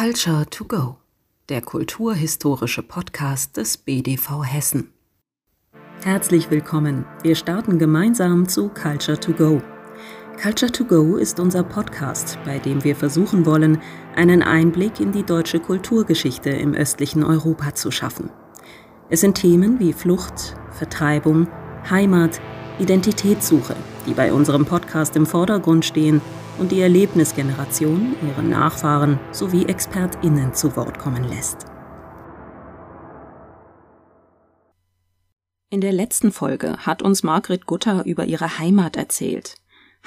[0.00, 0.96] Culture to Go,
[1.50, 4.94] der kulturhistorische Podcast des BDV Hessen.
[6.02, 7.04] Herzlich willkommen.
[7.22, 9.60] Wir starten gemeinsam zu Culture to Go.
[10.40, 13.82] Culture to Go ist unser Podcast, bei dem wir versuchen wollen,
[14.16, 18.30] einen Einblick in die deutsche Kulturgeschichte im östlichen Europa zu schaffen.
[19.10, 21.46] Es sind Themen wie Flucht, Vertreibung,
[21.90, 22.40] Heimat,
[22.78, 23.76] Identitätssuche,
[24.06, 26.22] die bei unserem Podcast im Vordergrund stehen
[26.58, 31.66] und die Erlebnisgeneration ihre Nachfahren sowie ExpertInnen zu Wort kommen lässt.
[35.70, 39.54] In der letzten Folge hat uns Margret Gutter über ihre Heimat erzählt.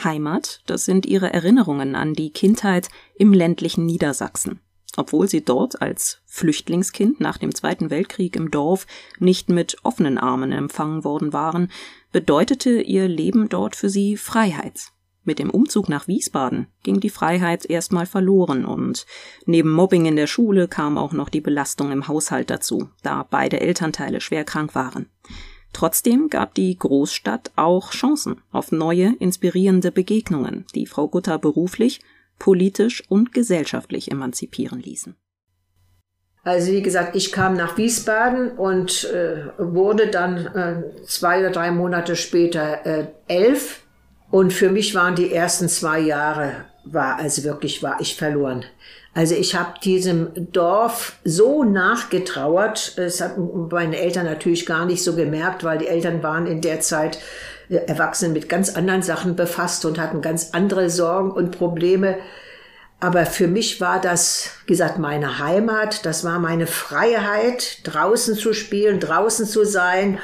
[0.04, 4.60] Heimat, das sind ihre Erinnerungen an die Kindheit im ländlichen Niedersachsen.
[4.98, 8.86] Obwohl sie dort als Flüchtlingskind nach dem Zweiten Weltkrieg im Dorf
[9.20, 11.72] nicht mit offenen Armen empfangen worden waren,
[12.12, 14.92] bedeutete ihr Leben dort für sie Freiheit.
[15.26, 19.06] Mit dem Umzug nach Wiesbaden ging die Freiheit erstmal verloren und
[19.46, 23.62] neben Mobbing in der Schule kam auch noch die Belastung im Haushalt dazu, da beide
[23.62, 25.10] Elternteile schwer krank waren.
[25.72, 32.02] Trotzdem gab die Großstadt auch Chancen auf neue, inspirierende Begegnungen, die Frau Gutter beruflich,
[32.38, 35.16] politisch und gesellschaftlich emanzipieren ließen.
[36.44, 41.72] Also wie gesagt, ich kam nach Wiesbaden und äh, wurde dann äh, zwei oder drei
[41.72, 43.83] Monate später äh, elf
[44.34, 48.66] und für mich waren die ersten zwei Jahre, war also wirklich, war ich verloren.
[49.14, 52.98] Also ich habe diesem Dorf so nachgetrauert.
[52.98, 56.80] Es hat meine Eltern natürlich gar nicht so gemerkt, weil die Eltern waren in der
[56.80, 57.20] Zeit
[57.70, 62.18] äh, Erwachsenen mit ganz anderen Sachen befasst und hatten ganz andere Sorgen und Probleme.
[63.00, 66.08] Aber für mich war das, wie gesagt, meine Heimat.
[66.08, 70.18] Das war meine Freiheit, draußen zu spielen, draußen zu sein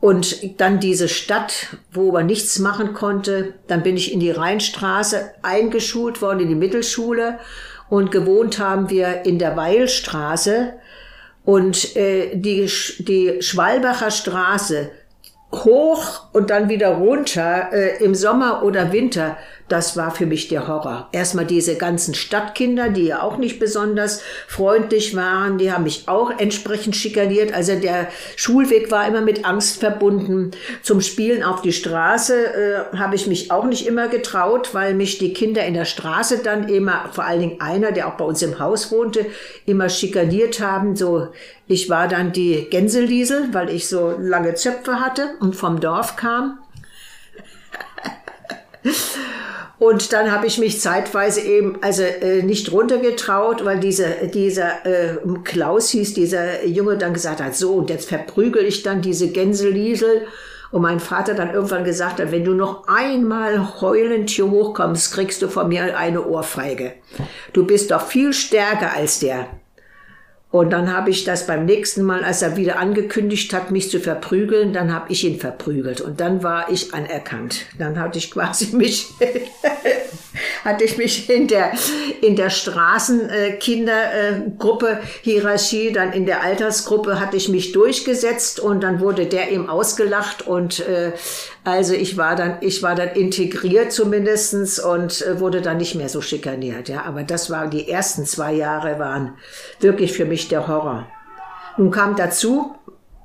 [0.00, 3.54] und dann diese Stadt, wo man nichts machen konnte.
[3.66, 7.38] Dann bin ich in die Rheinstraße eingeschult worden, in die Mittelschule.
[7.90, 10.74] Und gewohnt haben wir in der Weilstraße.
[11.44, 14.90] Und äh, die, die Schwalbacher Straße
[15.52, 19.36] hoch und dann wieder runter äh, im Sommer oder Winter,
[19.70, 21.08] das war für mich der Horror.
[21.12, 26.32] Erstmal diese ganzen Stadtkinder, die ja auch nicht besonders freundlich waren, die haben mich auch
[26.38, 27.54] entsprechend schikaniert.
[27.54, 30.50] Also der Schulweg war immer mit Angst verbunden.
[30.82, 35.18] Zum Spielen auf die Straße äh, habe ich mich auch nicht immer getraut, weil mich
[35.18, 38.42] die Kinder in der Straße dann immer, vor allen Dingen einer, der auch bei uns
[38.42, 39.24] im Haus wohnte,
[39.66, 40.96] immer schikaniert haben.
[40.96, 41.28] So,
[41.68, 46.58] ich war dann die Gänseliesel, weil ich so lange Zöpfe hatte und vom Dorf kam.
[49.80, 55.16] Und dann habe ich mich zeitweise eben also äh, nicht runtergetraut, weil dieser dieser äh,
[55.42, 60.26] Klaus hieß, dieser Junge dann gesagt hat, so und jetzt verprügel ich dann diese Gänseliesel.
[60.70, 65.40] Und mein Vater dann irgendwann gesagt hat, wenn du noch einmal heulend hier hochkommst, kriegst
[65.40, 66.92] du von mir eine Ohrfeige.
[67.54, 69.48] Du bist doch viel stärker als der.
[70.52, 74.00] Und dann habe ich das beim nächsten Mal, als er wieder angekündigt hat, mich zu
[74.00, 76.00] verprügeln, dann habe ich ihn verprügelt.
[76.00, 77.66] Und dann war ich anerkannt.
[77.78, 79.06] Dann hatte ich quasi mich,
[80.64, 81.70] hatte ich mich in der,
[82.20, 89.26] in der Straßenkindergruppe, Hierarchie, dann in der Altersgruppe hatte ich mich durchgesetzt und dann wurde
[89.26, 91.12] der ihm ausgelacht und äh,
[91.64, 96.08] also ich war dann, ich war dann integriert zumindestens und äh, wurde dann nicht mehr
[96.08, 96.88] so schikaniert.
[96.88, 99.34] Ja, aber das war die ersten zwei Jahre waren
[99.80, 101.06] wirklich für mich der Horror.
[101.76, 102.74] Nun kam dazu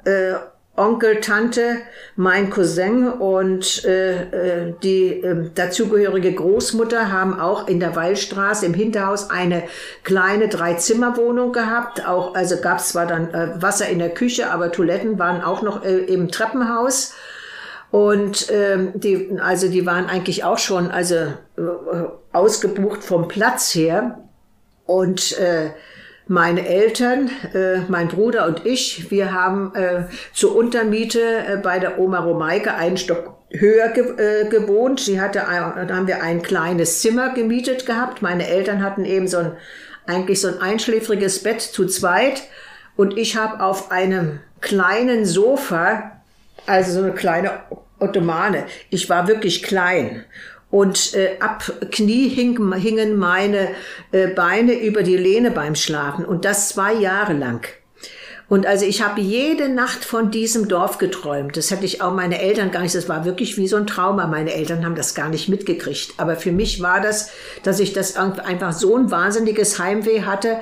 [0.04, 0.34] äh,
[0.78, 1.78] Onkel, Tante,
[2.18, 8.74] mein Cousin und äh, äh, die äh, dazugehörige Großmutter haben auch in der Wallstraße im
[8.74, 9.64] Hinterhaus eine
[10.04, 12.06] kleine Dreizimmerwohnung gehabt.
[12.06, 15.62] Auch also gab es zwar dann äh, Wasser in der Küche, aber Toiletten waren auch
[15.62, 17.14] noch äh, im Treppenhaus.
[17.92, 21.32] Und ähm, die, also die waren eigentlich auch schon also äh,
[22.34, 24.20] ausgebucht vom Platz her.
[24.86, 25.72] Und äh,
[26.28, 32.00] meine Eltern, äh, mein Bruder und ich, wir haben äh, zur Untermiete äh, bei der
[32.00, 35.00] Oma Romeike einen Stock höher ge äh, gewohnt.
[35.00, 38.22] Sie hatte, ein, da haben wir ein kleines Zimmer gemietet gehabt.
[38.22, 39.52] Meine Eltern hatten eben so ein,
[40.08, 42.44] eigentlich so ein einschläfriges Bett zu zweit.
[42.96, 46.15] Und ich habe auf einem kleinen Sofa,
[46.66, 47.52] also so eine kleine
[48.00, 48.66] Ottomane.
[48.90, 50.26] Ich war wirklich klein.
[50.72, 53.70] Und äh, ab Knie hing, hingen meine
[54.12, 56.26] äh, Beine über die Lehne beim Schlafen.
[56.26, 57.66] Und das zwei Jahre lang.
[58.48, 61.58] Und also ich habe jede Nacht von diesem Dorf geträumt.
[61.58, 62.94] Das hätte ich auch meine Eltern gar nicht.
[62.94, 64.28] Das war wirklich wie so ein Trauma.
[64.28, 66.14] Meine Eltern haben das gar nicht mitgekriegt.
[66.18, 67.32] Aber für mich war das,
[67.64, 70.60] dass ich das einfach so ein wahnsinniges Heimweh hatte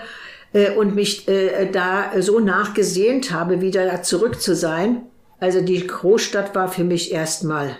[0.53, 5.01] äh, und mich äh, da so nachgesehnt habe, wieder da zurück zu sein.
[5.43, 7.75] Also die Großstadt war für mich erstmal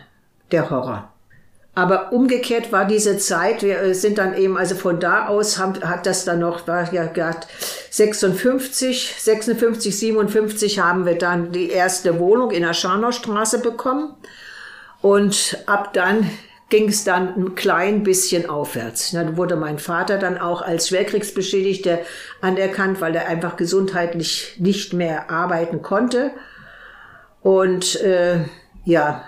[0.52, 1.14] der Horror.
[1.76, 5.82] Aber umgekehrt war diese Zeit, wir äh, sind dann eben, also von da aus haben,
[5.82, 7.40] hat das dann noch, war ja gerade
[7.90, 14.14] 56, 56, 57 haben wir dann die erste Wohnung in der Scharnaustraße bekommen.
[15.02, 16.30] Und ab dann
[16.68, 19.12] ging es dann ein klein bisschen aufwärts.
[19.12, 22.00] Dann wurde mein Vater dann auch als Schwerkriegsbeschädigter
[22.42, 26.32] anerkannt, weil er einfach gesundheitlich nicht mehr arbeiten konnte.
[27.44, 28.40] Und äh,
[28.86, 29.24] ja,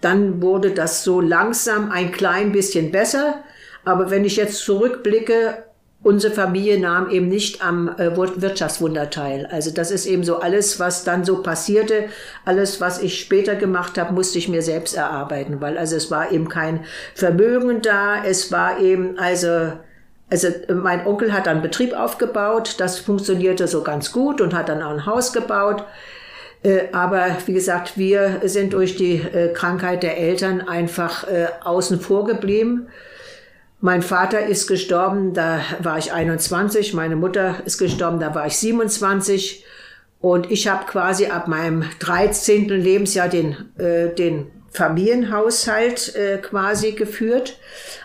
[0.00, 3.42] dann wurde das so langsam ein klein bisschen besser.
[3.84, 5.64] Aber wenn ich jetzt zurückblicke,
[6.02, 9.48] unsere Familie nahm eben nicht am äh, Wirtschaftswunder teil.
[9.50, 12.04] Also das ist eben so alles, was dann so passierte,
[12.44, 16.30] alles, was ich später gemacht habe, musste ich mir selbst erarbeiten, weil also es war
[16.30, 16.84] eben kein
[17.14, 19.72] Vermögen da, es war eben also
[20.28, 24.82] also mein Onkel hat einen Betrieb aufgebaut, das funktionierte so ganz gut und hat dann
[24.82, 25.84] auch ein Haus gebaut.
[26.66, 32.00] Äh, aber wie gesagt, wir sind durch die äh, Krankheit der Eltern einfach äh, außen
[32.00, 32.88] vor geblieben.
[33.80, 38.56] Mein Vater ist gestorben, da war ich 21, meine Mutter ist gestorben, da war ich
[38.56, 39.64] 27.
[40.20, 42.68] Und ich habe quasi ab meinem 13.
[42.68, 47.58] Lebensjahr den, äh, den Familienhaushalt äh, quasi geführt.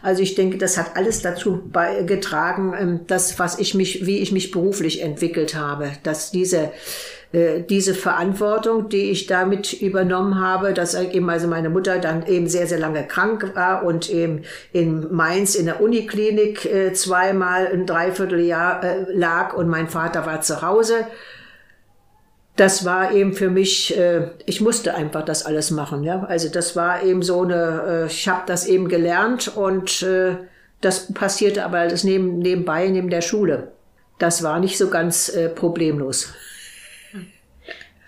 [0.04, 4.32] Also ich denke, das hat alles dazu beigetragen, ähm, das, was ich mich, wie ich
[4.32, 6.72] mich beruflich entwickelt habe, dass diese
[7.34, 12.68] diese Verantwortung, die ich damit übernommen habe, dass eben also meine Mutter dann eben sehr,
[12.68, 14.44] sehr lange krank war und eben
[14.74, 20.42] in Mainz in der Uniklinik äh, zweimal ein Dreivierteljahr äh, lag und mein Vater war
[20.42, 21.08] zu Hause.
[22.58, 26.04] Das war eben für mich, äh, ich musste einfach das alles machen.
[26.04, 26.24] Ja?
[26.24, 30.36] Also das war eben so eine, äh, ich habe das eben gelernt und äh,
[30.82, 33.72] das passierte aber das neben, nebenbei, neben der Schule.
[34.20, 36.34] Das war nicht so ganz äh, problemlos.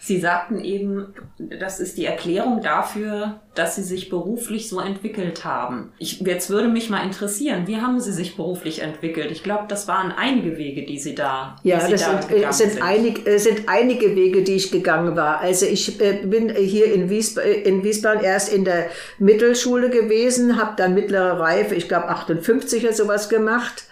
[0.05, 5.93] Sie sagten eben, das ist die Erklärung dafür, dass Sie sich beruflich so entwickelt haben.
[5.97, 9.31] Ich, jetzt würde mich mal interessieren, wie haben Sie sich beruflich entwickelt?
[9.31, 12.51] Ich glaube, das waren einige Wege, die Sie da Ja, Sie das da sind, äh,
[12.51, 12.83] sind, sind.
[12.83, 15.39] Einig, äh, sind einige Wege, die ich gegangen war.
[15.39, 18.87] Also ich äh, bin hier in, Wiesb in Wiesbaden erst in der
[19.19, 23.85] Mittelschule gewesen, habe dann mittlere Reife, ich glaube 58 oder sowas gemacht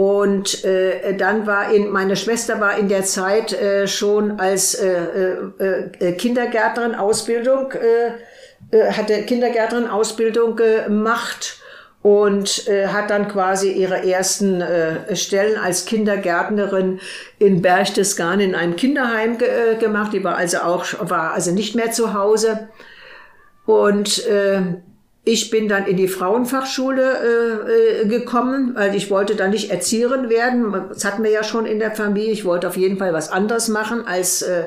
[0.00, 4.96] und äh, dann war in, meine Schwester war in der Zeit äh, schon als äh,
[5.58, 11.58] äh, äh Kindergärtnerin Ausbildung, äh, äh, hatte Kindergärtnerin Ausbildung gemacht
[12.00, 16.98] und äh, hat dann quasi ihre ersten äh, Stellen als Kindergärtnerin
[17.38, 20.14] in Berchtesgaden in einem Kinderheim ge äh, gemacht.
[20.14, 22.70] Die war also auch war also nicht mehr zu Hause
[23.66, 24.62] und äh,
[25.30, 30.28] ich bin dann in die Frauenfachschule äh, äh, gekommen, weil ich wollte dann nicht Erzieherin
[30.28, 30.74] werden.
[30.88, 32.32] Das hatten wir ja schon in der Familie.
[32.32, 34.64] Ich wollte auf jeden Fall was anderes machen als äh,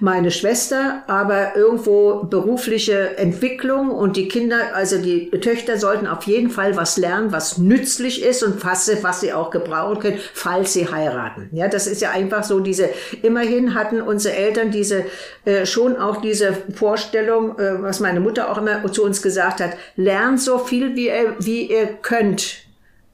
[0.00, 1.02] meine Schwester.
[1.06, 6.96] Aber irgendwo berufliche Entwicklung und die Kinder, also die Töchter sollten auf jeden Fall was
[6.96, 11.48] lernen, was nützlich ist und was, was sie auch gebrauchen können, falls sie heiraten.
[11.52, 12.90] Ja, das ist ja einfach so diese,
[13.22, 15.04] immerhin hatten unsere Eltern diese,
[15.44, 19.70] äh, schon auch diese Vorstellung, äh, was meine Mutter auch immer zu uns gesagt hat,
[19.96, 22.66] lernt so viel, wie ihr, wie ihr könnt.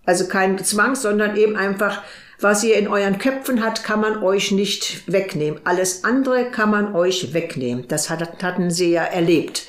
[0.05, 2.03] Also kein Zwang, sondern eben einfach,
[2.43, 5.61] was ihr in euren Köpfen habt, kann man euch nicht wegnehmen.
[5.65, 7.87] Alles andere kann man euch wegnehmen.
[7.89, 9.67] Das hatten sie ja erlebt.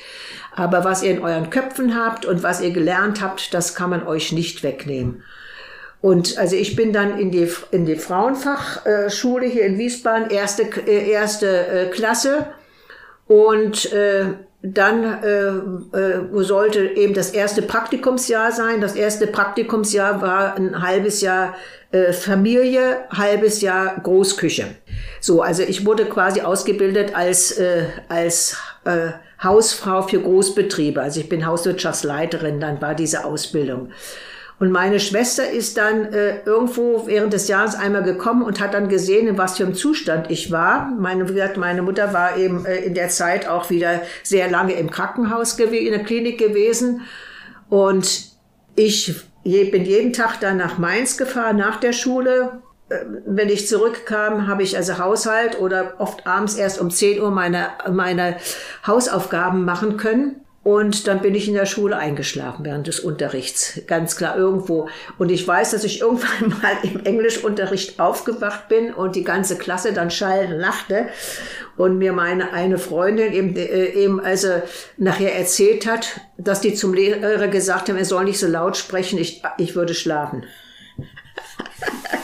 [0.56, 4.06] Aber was ihr in euren Köpfen habt und was ihr gelernt habt, das kann man
[4.06, 5.24] euch nicht wegnehmen.
[6.02, 11.10] Und also ich bin dann in die, in die Frauenfachschule hier in Wiesbaden, erste, äh,
[11.10, 12.48] erste äh, Klasse.
[13.28, 14.26] Und äh,
[14.64, 18.80] dann äh, äh, sollte eben das erste Praktikumsjahr sein.
[18.80, 21.54] Das erste Praktikumsjahr war ein halbes Jahr
[21.92, 24.68] äh, Familie, halbes Jahr Großküche.
[25.20, 28.56] So, also ich wurde quasi ausgebildet als, äh, als
[28.86, 29.10] äh,
[29.44, 31.02] Hausfrau für Großbetriebe.
[31.02, 33.90] Also ich bin Hauswirtschaftsleiterin, dann war diese Ausbildung.
[34.64, 38.88] Und meine Schwester ist dann äh, irgendwo während des Jahres einmal gekommen und hat dann
[38.88, 40.90] gesehen, in was für einem Zustand ich war.
[40.98, 44.72] Meine, wie gesagt, meine Mutter war eben äh, in der Zeit auch wieder sehr lange
[44.72, 47.02] im Krankenhaus gewesen, in der Klinik gewesen.
[47.68, 48.30] Und
[48.78, 52.62] ich bin jeden Tag dann nach Mainz gefahren, nach der Schule.
[52.88, 57.32] Äh, wenn ich zurückkam, habe ich also Haushalt oder oft abends erst um 10 Uhr
[57.32, 58.38] meine, meine
[58.88, 60.43] Hausaufgaben machen können.
[60.64, 64.88] Und dann bin ich in der Schule eingeschlafen während des Unterrichts, ganz klar irgendwo.
[65.18, 69.92] Und ich weiß, dass ich irgendwann mal im Englischunterricht aufgewacht bin und die ganze Klasse
[69.92, 71.10] dann schallend lachte
[71.76, 74.62] und mir meine eine Freundin eben, äh, eben also
[74.96, 79.20] nachher erzählt hat, dass die zum Lehrer gesagt haben, er soll nicht so laut sprechen,
[79.20, 80.46] ich, ich würde schlafen.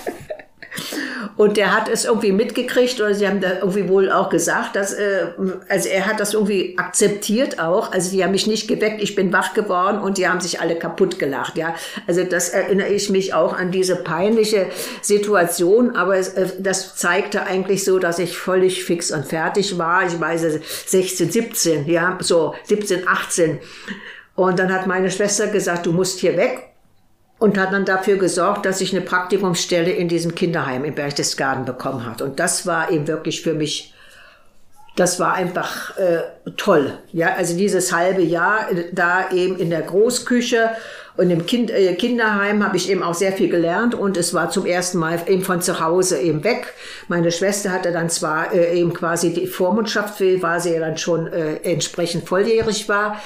[1.40, 4.92] Und der hat es irgendwie mitgekriegt oder sie haben da irgendwie wohl auch gesagt, dass,
[4.92, 5.28] äh,
[5.70, 7.94] also er hat das irgendwie akzeptiert auch.
[7.94, 10.76] Also die haben mich nicht geweckt, ich bin wach geworden und die haben sich alle
[10.76, 11.76] kaputt gelacht, ja.
[12.08, 14.66] Also das erinnere ich mich auch an diese peinliche
[15.02, 20.06] Situation, aber es, äh, das zeigte eigentlich so, dass ich völlig fix und fertig war.
[20.06, 20.46] Ich weiß
[20.88, 23.60] 16, 17, ja, so 17, 18.
[24.36, 26.70] Und dann hat meine Schwester gesagt, du musst hier weg
[27.40, 32.06] und hat dann dafür gesorgt, dass ich eine Praktikumsstelle in diesem Kinderheim in Berchtesgaden bekommen
[32.06, 32.22] hat.
[32.22, 33.94] Und das war eben wirklich für mich,
[34.98, 36.22] das war einfach äh,
[36.58, 37.00] toll.
[37.14, 40.72] Ja, also dieses halbe Jahr äh, da eben in der Großküche
[41.20, 44.52] und im kind, äh, Kinderheim habe ich eben auch sehr viel gelernt und es war
[44.52, 46.74] zum ersten Mal eben von zu Hause eben weg.
[47.10, 51.28] Meine Schwester hatte dann zwar äh, eben quasi die Vormundschaft, war sie ja dann schon
[51.28, 53.22] äh, entsprechend volljährig war.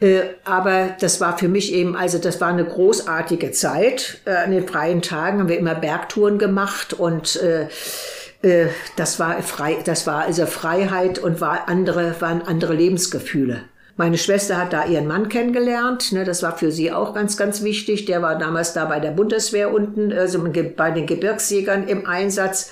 [0.00, 4.18] Äh, aber das war für mich eben, also das war eine großartige Zeit.
[4.26, 7.68] Äh, an den freien Tagen haben wir immer Bergtouren gemacht und äh
[8.96, 13.64] das war frei, das war also Freiheit und war andere, waren andere Lebensgefühle.
[13.96, 16.12] Meine Schwester hat da ihren Mann kennengelernt.
[16.12, 18.04] Ne, das war für sie auch ganz, ganz wichtig.
[18.06, 20.42] Der war damals da bei der Bundeswehr unten, also
[20.76, 22.70] bei den Gebirgsjägern im Einsatz.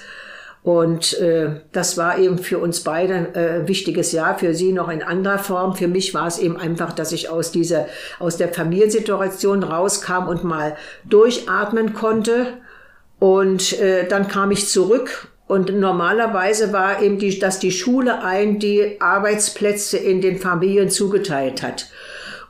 [0.62, 4.88] Und äh, das war eben für uns beide ein äh, wichtiges Jahr, für sie noch
[4.88, 5.74] in anderer Form.
[5.74, 7.86] Für mich war es eben einfach, dass ich aus dieser,
[8.18, 12.54] aus der Familiensituation rauskam und mal durchatmen konnte.
[13.18, 18.58] Und äh, dann kam ich zurück und normalerweise war eben die, dass die Schule ein
[18.58, 21.86] die Arbeitsplätze in den Familien zugeteilt hat.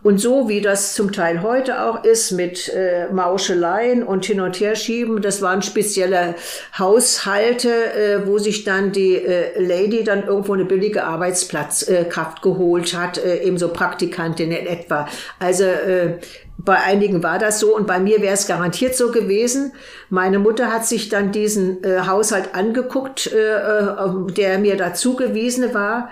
[0.03, 4.61] Und so wie das zum Teil heute auch ist mit äh, Mauscheleien und hin und
[4.61, 6.37] her schieben, das waren spezielle
[6.79, 12.97] Haushalte, äh, wo sich dann die äh, Lady dann irgendwo eine billige Arbeitsplatzkraft äh, geholt
[12.97, 15.09] hat, äh, ebenso Praktikantin in etwa.
[15.41, 16.19] Also äh,
[16.59, 19.73] bei einigen war das so und bei mir wäre es garantiert so gewesen.
[20.11, 26.11] Meine Mutter hat sich dann diesen äh, Haushalt angeguckt, äh, äh, der mir dazugewiesen war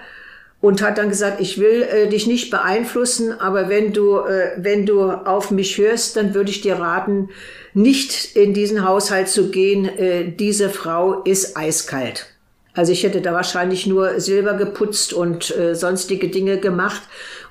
[0.66, 4.85] und hat dann gesagt, ich will äh, dich nicht beeinflussen, aber wenn du, äh, wenn
[4.85, 7.28] du auf mich hörst, dann würde ich dir raten,
[7.73, 9.85] nicht in diesen Haushalt zu gehen.
[9.85, 12.26] Äh, diese Frau ist eiskalt.
[12.75, 17.02] Also ich hätte da wahrscheinlich nur Silber geputzt und äh, sonstige Dinge gemacht.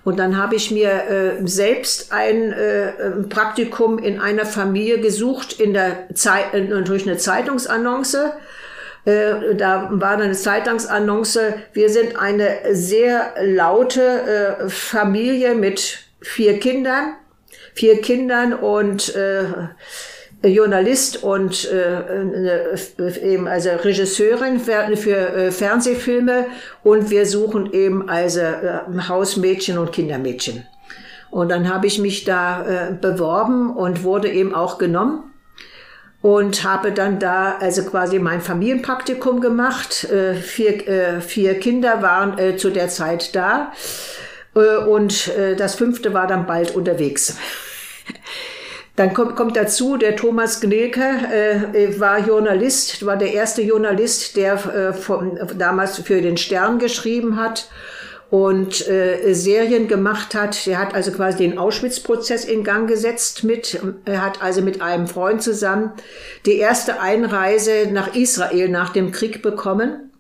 [0.04, 2.92] Und dann habe ich mir äh, selbst ein äh,
[3.30, 8.34] Praktikum in einer Familie gesucht, in der Zeit, äh, durch eine Zeitungsannonce.
[9.06, 17.14] Äh, da war eine Zeitungsannonce, wir sind eine sehr laute äh, Familie mit vier Kindern,
[17.76, 19.46] vier Kindern und äh,
[20.44, 22.76] Journalist und äh,
[23.24, 26.48] eben also Regisseurin für, für äh, Fernsehfilme.
[26.84, 30.66] Und wir suchen eben also äh, Hausmädchen und Kindermädchen.
[31.32, 35.32] Und dann habe ich mich da äh, beworben und wurde eben auch genommen
[36.22, 40.06] und habe dann da also quasi mein Familienpraktikum gemacht.
[40.06, 43.72] Äh, vier, äh, vier Kinder waren äh, zu der Zeit da
[44.56, 47.38] äh, und äh, das fünfte war dann bald unterwegs.
[48.98, 54.54] Dann kommt, kommt dazu, der Thomas Gnilke äh, war Journalist, war der erste Journalist, der
[54.54, 57.68] äh, von, damals für den Stern geschrieben hat
[58.30, 60.68] und äh, Serien gemacht hat.
[60.68, 65.08] Er hat also quasi den Auschwitz-Prozess in Gang gesetzt mit, er hat also mit einem
[65.08, 65.92] Freund zusammen
[66.46, 70.12] die erste Einreise nach Israel nach dem Krieg bekommen,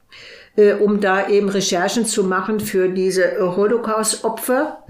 [0.55, 4.83] äh, um da eben Recherchen zu machen für diese Holocaust-Opfer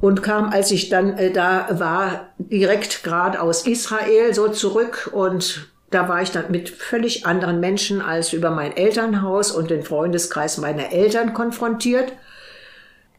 [0.00, 5.68] und kam, als ich dann äh, da war, direkt gerade aus Israel so zurück und
[5.90, 10.58] da war ich dann mit völlig anderen Menschen als über mein Elternhaus und den Freundeskreis
[10.58, 12.12] meiner Eltern konfrontiert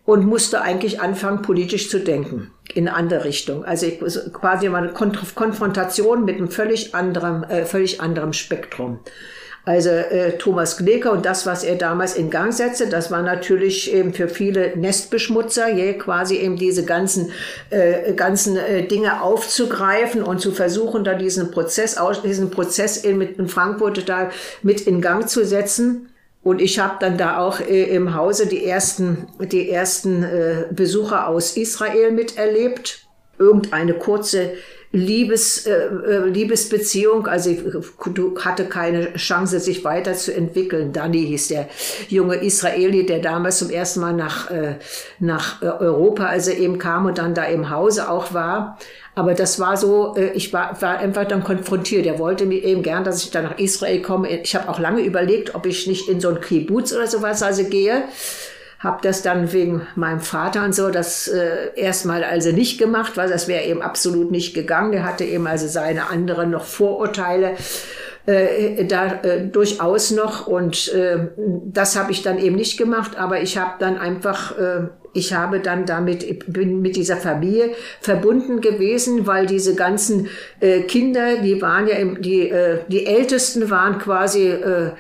[0.10, 3.64] und musste eigentlich anfangen, politisch zu denken in eine andere Richtung.
[3.64, 4.00] Also ich,
[4.34, 9.02] quasi mal eine Konfrontation mit einem völlig anderen, äh, völlig anderem Spektrum.
[9.66, 13.94] Also äh, Thomas Glecker und das, was er damals in Gang setzte, das war natürlich
[13.94, 17.32] eben für viele Nestbeschmutzer, je quasi eben diese ganzen,
[17.70, 23.38] äh, ganzen äh, Dinge aufzugreifen und zu versuchen, da diesen Prozess, diesen Prozess in, mit
[23.38, 24.32] in Frankfurt da
[24.64, 26.10] mit in Gang zu setzen.
[26.42, 31.28] Und ich habe dann da auch äh, im Hause die ersten, die ersten äh, Besucher
[31.28, 33.06] aus Israel miterlebt.
[33.38, 34.54] Irgendeine kurze
[34.92, 37.28] Liebes, äh, äh, Liebesbeziehung.
[37.28, 37.60] Also ich
[38.44, 40.94] hatte keine Chance, sich weiterzuentwickeln.
[40.94, 41.70] Dani hieß der
[42.08, 44.76] junge Israeli, der damals zum ersten Mal nach, äh,
[45.20, 48.80] nach äh, Europa, also eben kam und dann da im Hause auch war.
[49.14, 52.08] Aber das war so, äh, ich war, war einfach dann konfrontiert.
[52.08, 54.42] Er wollte mir eben gern, dass ich dann nach Israel komme.
[54.42, 57.64] Ich habe auch lange überlegt, ob ich nicht in so ein Kibbutz oder sowas also
[57.64, 58.06] gehe
[58.80, 63.30] habe das dann wegen meinem Vater und so das äh, erstmal also nicht gemacht, weil
[63.30, 64.92] das wäre eben absolut nicht gegangen.
[64.94, 67.56] Der hatte eben also seine anderen noch Vorurteile.
[68.30, 71.30] äh, da äh, durchaus noch und äh,
[71.66, 75.60] das habe ich dann eben nicht gemacht, aber ich habe dann einfach, äh, ich habe
[75.60, 77.72] dann damit, bin mit dieser Familie
[78.02, 80.28] verbunden gewesen, weil diese ganzen
[80.60, 84.92] äh, Kinder, die waren ja, im, die, äh, die Ältesten waren quasi äh,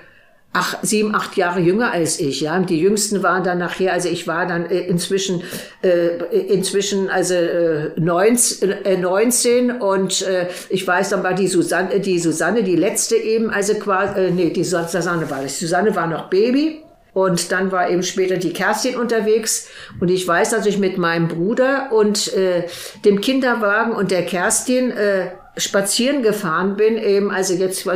[0.54, 2.60] ach, sieben, acht Jahre jünger als ich, ja.
[2.60, 5.44] Die Jüngsten waren dann nachher, also ich war dann äh, inzwischen,
[5.84, 12.00] äh, inzwischen also äh, 19, äh, 19 und äh, ich weiß, dann war die Susanne,
[12.00, 15.60] die Susanne, die letzte eben, also quasi, äh, nee, die Susanne war das.
[15.60, 16.84] Susanne war noch Baby.
[17.12, 19.68] Und dann war eben später die Kerstin unterwegs.
[20.00, 22.66] Und ich weiß, dass ich mit meinem Bruder und äh,
[23.04, 25.30] dem Kinderwagen und der Kerstin äh,
[25.60, 27.88] spazieren gefahren bin, eben also jetzt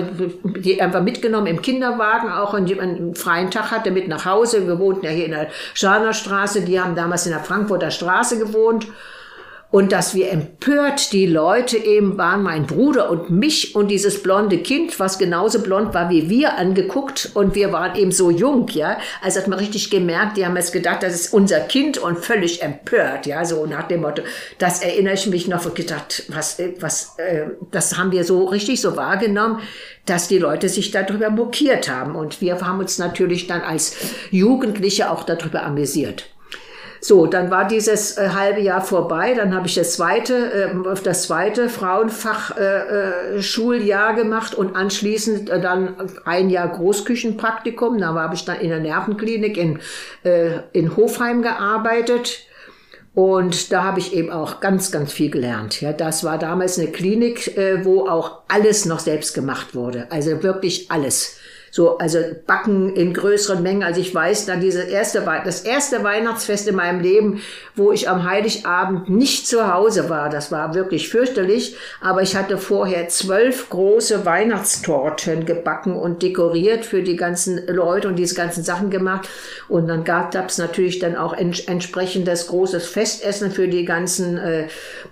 [0.43, 4.67] die einfach mitgenommen im Kinderwagen auch und einen freien Tag hatte mit nach Hause.
[4.67, 8.87] Wir wohnten ja hier in der Scharnerstraße, die haben damals in der Frankfurter Straße gewohnt
[9.73, 14.59] und dass wir empört die Leute eben waren, mein Bruder und mich und dieses blonde
[14.59, 18.99] Kind, was genauso blond war wie wir, angeguckt und wir waren eben so jung, ja.
[19.23, 22.61] Also hat man richtig gemerkt, die haben jetzt gedacht, das ist unser Kind und völlig
[22.61, 24.21] empört, ja, so nach dem Motto.
[24.59, 28.79] Das erinnere ich mich noch und gedacht, was, was, äh, das haben wir so richtig
[28.79, 29.59] so wahrgenommen,
[30.05, 33.95] dass die Leute sich darüber mokiert haben und wir haben uns natürlich dann als
[34.29, 36.32] Jugendliche auch darüber amüsiert.
[37.05, 39.33] So, dann war dieses äh, halbe Jahr vorbei.
[39.33, 40.69] Dann habe ich das zweite, äh,
[41.03, 47.99] das zweite Frauenfachschuljahr äh, äh gemacht und anschließend äh, dann ein Jahr Großküchenpraktikum.
[47.99, 49.79] Da habe ich dann in der Nervenklinik in,
[50.23, 52.47] äh, in Hofheim gearbeitet.
[53.13, 55.81] Und da habe ich eben auch ganz, ganz viel gelernt.
[55.81, 60.07] Ja, das war damals eine Klinik, wo auch alles noch selbst gemacht wurde.
[60.09, 61.37] Also wirklich alles
[61.73, 63.81] so, also backen in größeren Mengen.
[63.81, 67.41] Also ich weiß, dann diese erste, das erste Weihnachtsfest in meinem Leben,
[67.75, 72.59] wo ich am Heiligabend nicht zu Hause war, das war wirklich fürchterlich, aber ich hatte
[72.59, 78.91] vorher zwölf große Weihnachtstorten gebacken und dekoriert für die ganzen Leute und diese ganzen Sachen
[78.91, 79.27] gemacht.
[79.67, 84.67] Und dann gab es natürlich dann auch ents entsprechendes großes Festessen für die ganzen äh,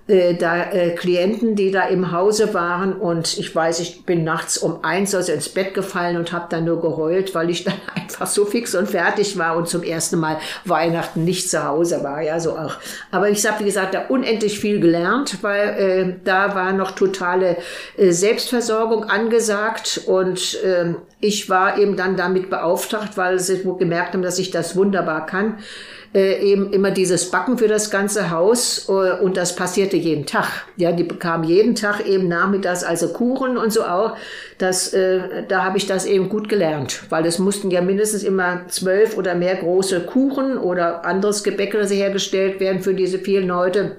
[0.06, 2.94] äh, da, äh, Klienten, die da im Hause waren.
[2.94, 6.66] Und ich weiß, ich bin nachts um eins also ins Bett gefallen und habe dann
[6.66, 10.38] nur geheult, weil ich dann einfach so fix und fertig war und zum ersten Mal
[10.66, 12.22] Weihnachten nicht zu Hause war.
[12.22, 12.76] Ja, so auch.
[13.12, 17.58] Aber ich habe, wie gesagt, da unendlich viel gelernt, weil äh, da war noch totale
[17.98, 24.22] äh, Selbstversorgung angesagt und äh, ich war eben dann damit beauftragt, weil sie gemerkt haben,
[24.22, 25.58] dass ich das wunderbar kann
[26.14, 30.66] äh, eben immer dieses Backen für das ganze Haus äh, und das passierte jeden Tag.
[30.76, 34.18] Ja, die bekamen jeden Tag eben nachmittags also Kuchen und so auch.
[34.58, 38.68] Das, äh, da habe ich das eben gut gelernt, weil es mussten ja mindestens immer
[38.68, 43.98] zwölf oder mehr große Kuchen oder anderes Gebäck das hergestellt werden für diese vielen Leute.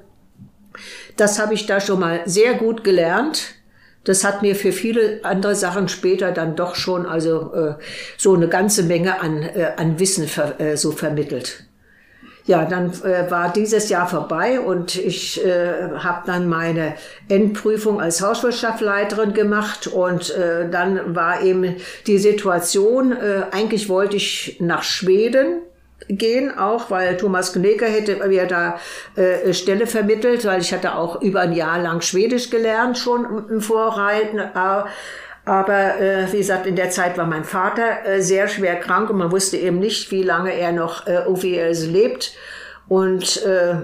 [1.17, 3.55] Das habe ich da schon mal sehr gut gelernt.
[4.05, 7.75] Das hat mir für viele andere Sachen später dann doch schon also äh,
[8.19, 11.65] so eine ganze Menge an, äh, an Wissen ver, äh, so vermittelt.
[12.45, 16.95] Ja, dann äh, war dieses Jahr vorbei und ich äh, habe dann meine
[17.29, 21.77] Endprüfung als Hauswirtschaftsleiterin gemacht und äh, dann war eben
[22.09, 25.63] die Situation, äh, eigentlich wollte ich nach Schweden
[26.09, 28.79] gehen, auch weil Thomas Kneker hätte mir da
[29.15, 33.61] äh, Stelle vermittelt, weil ich hatte auch über ein Jahr lang Schwedisch gelernt schon im
[33.61, 34.39] Vorreiten.
[34.39, 34.85] Äh,
[35.45, 39.19] aber äh, wie gesagt, in der Zeit war mein Vater äh, sehr schwer krank und
[39.19, 42.35] man wusste eben nicht, wie lange er noch äh, äh, lebt.
[42.89, 43.77] Und äh,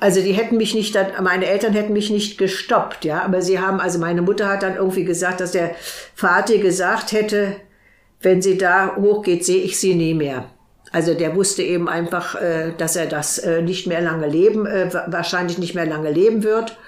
[0.00, 3.22] also die hätten mich nicht, meine Eltern hätten mich nicht gestoppt, ja.
[3.22, 5.74] Aber sie haben, also meine Mutter hat dann irgendwie gesagt, dass der
[6.14, 7.56] Vater gesagt hätte,
[8.20, 10.46] wenn sie da hochgeht, sehe ich sie nie mehr.
[10.90, 14.88] Also der wusste eben einfach, äh, dass er das äh, nicht mehr lange leben, äh,
[15.08, 16.78] wahrscheinlich nicht mehr lange leben wird.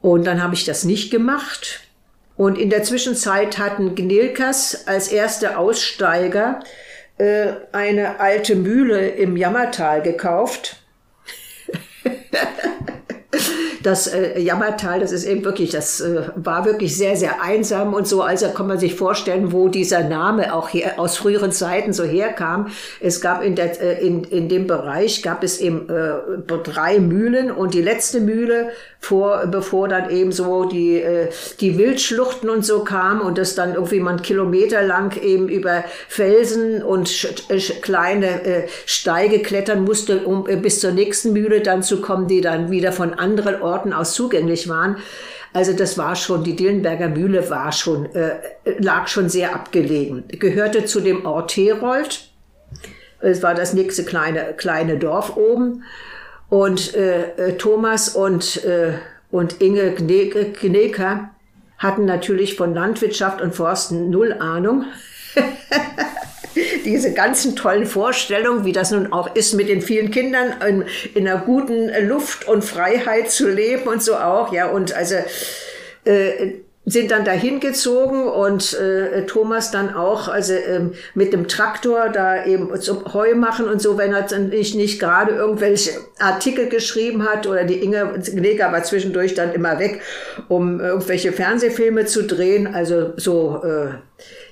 [0.00, 1.80] Und dann habe ich das nicht gemacht.
[2.38, 6.60] Und in der Zwischenzeit hatten Gnilkas als erste Aussteiger
[7.18, 10.76] äh, eine alte Mühle im Jammertal gekauft.
[13.82, 18.06] das äh, Jammertal, das ist eben wirklich, das äh, war wirklich sehr, sehr einsam und
[18.06, 18.22] so.
[18.22, 22.68] Also kann man sich vorstellen, wo dieser Name auch hier aus früheren Zeiten so herkam.
[23.00, 26.12] Es gab in, der, äh, in, in dem Bereich gab es eben äh,
[26.64, 31.28] drei Mühlen und die letzte Mühle vor, bevor dann eben so die, äh,
[31.60, 36.82] die Wildschluchten und so kam und das dann irgendwie man Kilometer lang eben über Felsen
[36.82, 42.00] und äh, kleine äh, Steige klettern musste, um äh, bis zur nächsten Mühle dann zu
[42.00, 44.96] kommen, die dann wieder von anderen Orten aus zugänglich waren.
[45.52, 48.36] Also das war schon, die Dillenberger Mühle war schon, äh,
[48.78, 50.24] lag schon sehr abgelegen.
[50.28, 52.30] Gehörte zu dem Ort Herold.
[53.20, 55.84] Es war das nächste kleine, kleine Dorf oben.
[56.48, 58.94] Und äh, äh, Thomas und, äh,
[59.30, 61.30] und Inge Gneker
[61.78, 64.84] hatten natürlich von Landwirtschaft und Forsten null Ahnung.
[66.84, 70.84] Diese ganzen tollen Vorstellungen, wie das nun auch ist, mit den vielen Kindern in,
[71.14, 75.16] in einer guten Luft und Freiheit zu leben und so auch, ja, und also
[76.04, 76.52] äh,
[76.90, 82.46] sind dann dahin gezogen und äh, Thomas dann auch, also ähm, mit dem Traktor da
[82.46, 87.28] eben zum Heu machen und so, wenn er dann nicht, nicht gerade irgendwelche Artikel geschrieben
[87.28, 90.00] hat oder die Inge Gleger war zwischendurch dann immer weg,
[90.48, 93.88] um irgendwelche Fernsehfilme zu drehen, also so äh,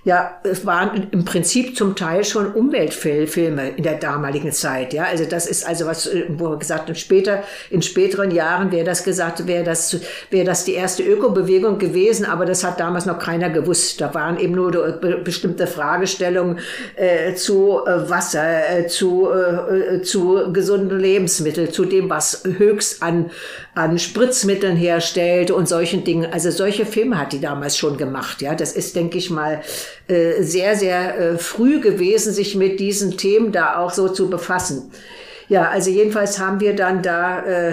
[0.04, 4.92] ja, es waren im Prinzip zum Teil schon Umweltfilme in der damaligen Zeit.
[4.92, 8.84] Ja, also das ist also was, äh, wo gesagt haben, später, in späteren Jahren wäre
[8.84, 9.98] das gesagt, wäre das,
[10.30, 14.00] wäre das die erste Ökobewegung gewesen, aber das hat damals noch keiner gewusst.
[14.00, 14.70] Da waren eben nur
[15.24, 16.60] bestimmte Fragestellungen
[16.94, 23.30] äh, zu äh, Wasser, äh, zu, äh, zu gesunden Lebensmitteln, zu dem, was höchst an,
[23.76, 26.32] an Spritzmitteln herstellt und solchen Dingen.
[26.32, 28.40] Also solche Filme hat die damals schon gemacht.
[28.40, 29.60] Ja, das ist, denke ich mal,
[30.08, 34.90] äh, sehr, sehr äh, früh gewesen, sich mit diesen Themen da auch so zu befassen.
[35.48, 37.72] Ja, also jedenfalls haben wir dann da, äh,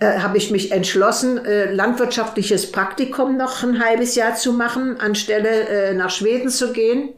[0.00, 5.48] äh, habe ich mich entschlossen, äh, landwirtschaftliches Praktikum noch ein halbes Jahr zu machen, anstelle
[5.48, 7.14] äh, nach Schweden zu gehen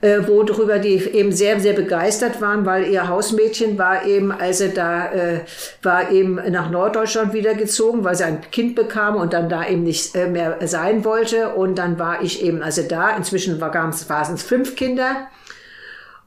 [0.00, 4.68] äh, worüber die eben sehr, sehr begeistert waren, weil ihr Hausmädchen war eben, als er
[4.70, 5.40] da äh,
[5.82, 9.82] war eben nach Norddeutschland wieder gezogen, weil sie ein Kind bekam und dann da eben
[9.82, 11.50] nicht äh, mehr sein wollte.
[11.50, 13.14] Und dann war ich eben also da.
[13.16, 15.28] Inzwischen war, waren es fünf Kinder.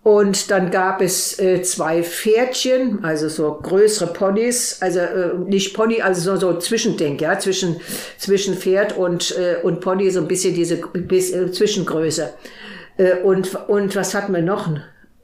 [0.03, 6.01] Und dann gab es äh, zwei Pferdchen, also so größere Ponys, also äh, nicht Pony,
[6.01, 7.79] also so, so Zwischending, ja, zwischen,
[8.17, 12.33] zwischen Pferd und, äh, und Pony, so ein bisschen diese bis, äh, Zwischengröße.
[12.97, 14.69] Äh, und, und was hatten wir noch?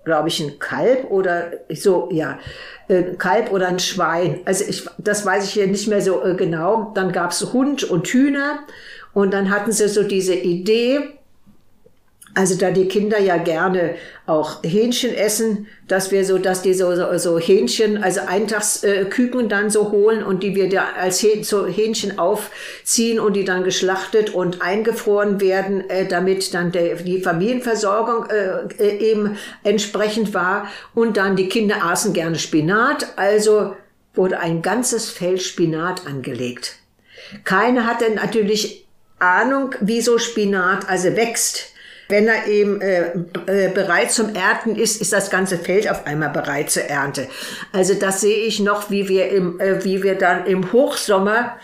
[0.05, 2.39] Glaube ich, ein Kalb oder so, ja,
[2.87, 4.39] ein Kalb oder ein Schwein.
[4.45, 6.91] Also ich, das weiß ich hier nicht mehr so äh, genau.
[6.95, 8.59] Dann gab es Hund und Hühner.
[9.13, 11.18] Und dann hatten sie so diese Idee,
[12.35, 16.95] also da die Kinder ja gerne auch Hähnchen essen, dass wir so, dass die so,
[16.95, 22.19] so, so Hähnchen, also Eintagsküken äh, dann so holen und die wir da als Hähnchen
[22.19, 29.37] aufziehen und die dann geschlachtet und eingefroren werden, äh, damit dann die Familienversorgung äh, eben
[29.63, 30.67] entsprechend war.
[30.93, 33.75] Und dann die Kinder aßen gerne Spinat, also
[34.13, 36.75] wurde ein ganzes Feld Spinat angelegt.
[37.43, 38.87] Keine hatte natürlich
[39.19, 41.73] Ahnung, wie so Spinat also wächst.
[42.09, 43.11] Wenn er eben äh,
[43.45, 47.27] äh, bereit zum Ernten ist, ist das ganze Feld auf einmal bereit zur Ernte.
[47.71, 51.57] Also das sehe ich noch, wie wir im, äh, wie wir dann im Hochsommer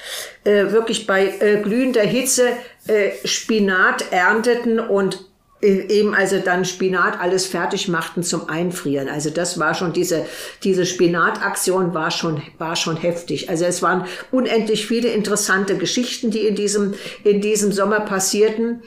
[0.44, 2.50] äh, wirklich bei äh, glühender Hitze
[2.88, 5.26] äh, Spinat ernteten und
[5.62, 9.10] äh, eben also dann Spinat alles fertig machten zum Einfrieren.
[9.10, 10.28] Also das war schon diese
[10.64, 13.50] diese Spinataktion war schon war schon heftig.
[13.50, 18.84] Also es waren unendlich viele interessante Geschichten, die in diesem in diesem Sommer passierten.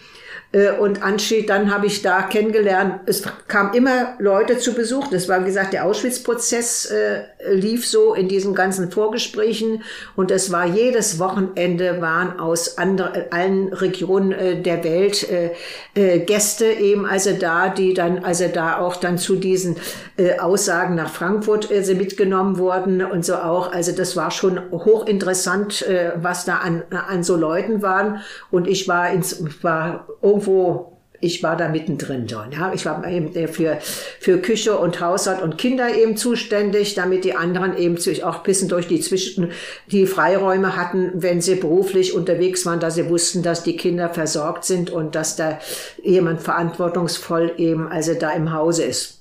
[0.50, 5.08] Äh, und anschließend dann habe ich da kennengelernt, es kamen immer Leute zu Besuch.
[5.08, 9.82] Das war, wie gesagt, der Auschwitz-Prozess äh, lief so in diesen ganzen Vorgesprächen.
[10.16, 15.50] Und es war jedes Wochenende waren aus andere, allen Regionen äh, der Welt äh,
[15.94, 19.76] äh, Gäste eben also da, die dann also da auch dann zu diesen
[20.16, 23.72] äh, Aussagen nach Frankfurt äh, mitgenommen wurden und so auch.
[23.72, 25.84] Also das war schon hochinteressant,
[26.16, 28.20] was da an, an so Leuten waren.
[28.50, 30.06] Und ich war ins, war
[30.38, 32.52] irgendwo ich war da mittendrin schon.
[32.52, 32.72] Ja.
[32.72, 33.78] Ich war eben für,
[34.20, 38.68] für Küche und Haushalt und Kinder eben zuständig, damit die anderen eben sich auch bisschen
[38.68, 39.50] durch die Zwischen,
[39.88, 44.64] die Freiräume hatten, wenn sie beruflich unterwegs waren, dass sie wussten, dass die Kinder versorgt
[44.64, 45.58] sind und dass da
[46.04, 49.20] jemand verantwortungsvoll eben also da im Hause ist.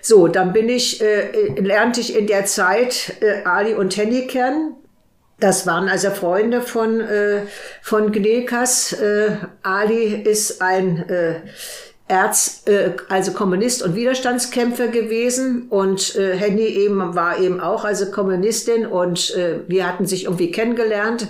[0.00, 4.76] So, dann bin ich, äh, lernte ich in der Zeit äh, Ali und Henny kennen.
[5.38, 7.42] Das waren also Freunde von, äh,
[7.82, 8.92] von Gnekas.
[8.94, 11.40] Äh, Ali ist ein äh,
[12.08, 18.10] Erz, äh, also Kommunist und Widerstandskämpfer gewesen und äh, Henny eben war eben auch also
[18.10, 21.26] Kommunistin und äh, wir hatten sich irgendwie kennengelernt.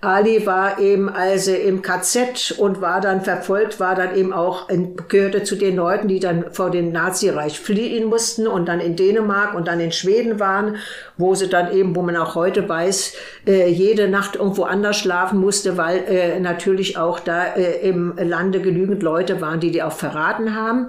[0.00, 4.68] Ali war eben also im KZ und war dann verfolgt, war dann eben auch,
[5.08, 9.54] gehörte zu den Leuten, die dann vor dem Nazireich fliehen mussten und dann in Dänemark
[9.54, 10.76] und dann in Schweden waren,
[11.16, 13.14] wo sie dann eben, wo man auch heute weiß,
[13.48, 18.60] äh, jede Nacht irgendwo anders schlafen musste, weil äh, natürlich auch da äh, im Lande
[18.60, 20.88] genügend Leute waren, die die auch verraten haben.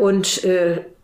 [0.00, 0.42] Und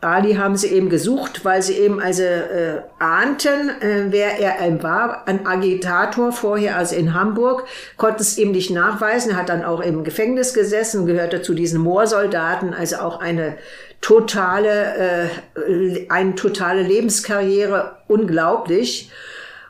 [0.00, 4.80] Ali haben sie eben gesucht, weil sie eben also äh, ahnten, äh, wer er ein
[4.84, 7.64] war, ein Agitator vorher, also in Hamburg,
[7.96, 12.74] konnten es ihm nicht nachweisen, hat dann auch im Gefängnis gesessen, gehörte zu diesen Moorsoldaten,
[12.74, 13.56] also auch eine
[14.00, 19.10] totale, äh, eine totale Lebenskarriere, unglaublich.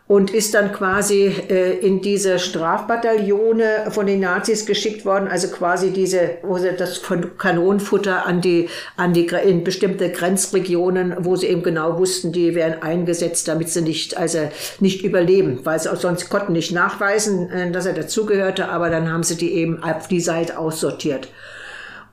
[0.09, 5.91] Und ist dann quasi äh, in diese Strafbataillone von den Nazis geschickt worden, also quasi
[5.91, 7.03] diese, wo sie das
[7.37, 12.83] Kanonenfutter an die, an die, in bestimmte Grenzregionen, wo sie eben genau wussten, die werden
[12.83, 14.49] eingesetzt, damit sie nicht, also
[14.81, 19.13] nicht überleben, weil sie auch sonst konnten nicht nachweisen, äh, dass er dazugehörte, aber dann
[19.13, 21.29] haben sie die eben auf die Seite aussortiert.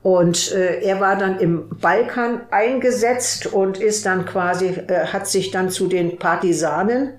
[0.02, 5.50] Und äh, er war dann im Balkan eingesetzt und ist dann quasi, äh, hat sich
[5.50, 7.14] dann zu den Partisanen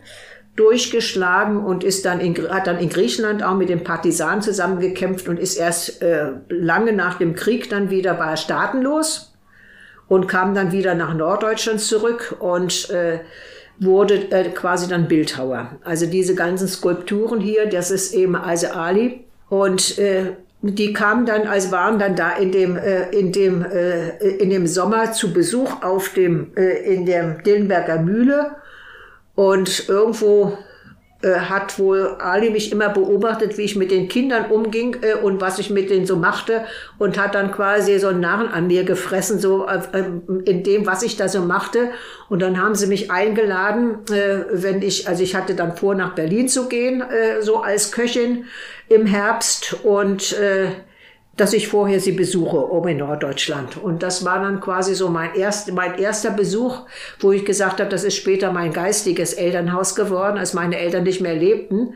[0.58, 5.40] durchgeschlagen und ist dann in, hat dann in Griechenland auch mit den Partisanen zusammengekämpft und
[5.40, 9.34] ist erst äh, lange nach dem Krieg dann wieder war staatenlos
[10.08, 13.20] und kam dann wieder nach Norddeutschland zurück und äh,
[13.80, 15.78] wurde äh, quasi dann Bildhauer.
[15.84, 21.46] Also diese ganzen Skulpturen hier, das ist eben Aise Ali und äh, die kamen dann,
[21.46, 25.84] also waren dann da in dem, äh, in dem, äh, in dem Sommer zu Besuch
[25.84, 28.56] auf dem, äh, in der Dillenberger Mühle
[29.38, 30.58] und irgendwo
[31.22, 35.40] äh, hat wohl Ali mich immer beobachtet, wie ich mit den Kindern umging äh, und
[35.40, 36.66] was ich mit denen so machte
[36.98, 39.82] und hat dann quasi so einen Narren an mir gefressen, so äh,
[40.46, 41.92] in dem, was ich da so machte.
[42.30, 46.16] Und dann haben sie mich eingeladen, äh, wenn ich, also ich hatte dann vor, nach
[46.16, 48.46] Berlin zu gehen, äh, so als Köchin
[48.90, 50.72] im Herbst und äh,
[51.38, 53.78] dass ich vorher sie besuche, oben in Norddeutschland.
[53.78, 56.82] Und das war dann quasi so mein, erst, mein erster Besuch,
[57.20, 61.22] wo ich gesagt habe, das ist später mein geistiges Elternhaus geworden, als meine Eltern nicht
[61.22, 61.94] mehr lebten,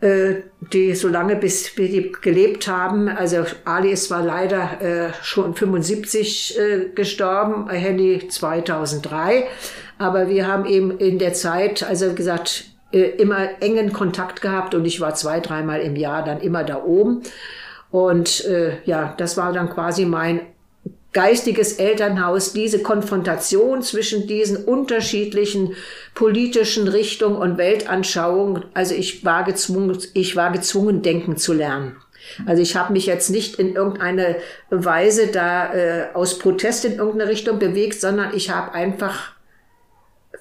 [0.00, 0.34] äh,
[0.72, 3.08] die so lange bis die gelebt haben.
[3.08, 9.46] Also Ali ist zwar leider äh, schon 75 äh, gestorben, Henny 2003,
[9.98, 14.84] aber wir haben eben in der Zeit, also gesagt, äh, immer engen Kontakt gehabt und
[14.84, 17.22] ich war zwei, dreimal im Jahr dann immer da oben.
[17.92, 20.40] Und äh, ja, das war dann quasi mein
[21.12, 25.74] geistiges Elternhaus, diese Konfrontation zwischen diesen unterschiedlichen
[26.14, 28.64] politischen Richtungen und Weltanschauungen.
[28.72, 31.96] Also ich war gezwungen, ich war gezwungen, denken zu lernen.
[32.46, 34.36] Also ich habe mich jetzt nicht in irgendeine
[34.70, 39.31] Weise da äh, aus Protest in irgendeine Richtung bewegt, sondern ich habe einfach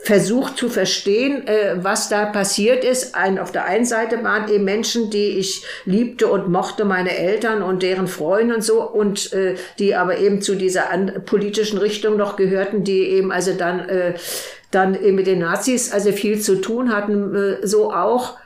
[0.03, 3.13] versucht zu verstehen, äh, was da passiert ist.
[3.15, 7.61] Ein, auf der einen Seite waren eben Menschen, die ich liebte und mochte, meine Eltern
[7.61, 12.17] und deren Freunde und so, und äh, die aber eben zu dieser an, politischen Richtung
[12.17, 14.15] noch gehörten, die eben also dann, äh,
[14.71, 18.37] dann eben mit den Nazis also viel zu tun hatten, äh, so auch.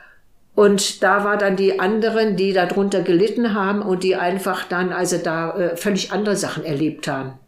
[0.54, 5.18] Und da war dann die anderen, die darunter gelitten haben und die einfach dann also
[5.18, 7.38] da äh, völlig andere Sachen erlebt haben.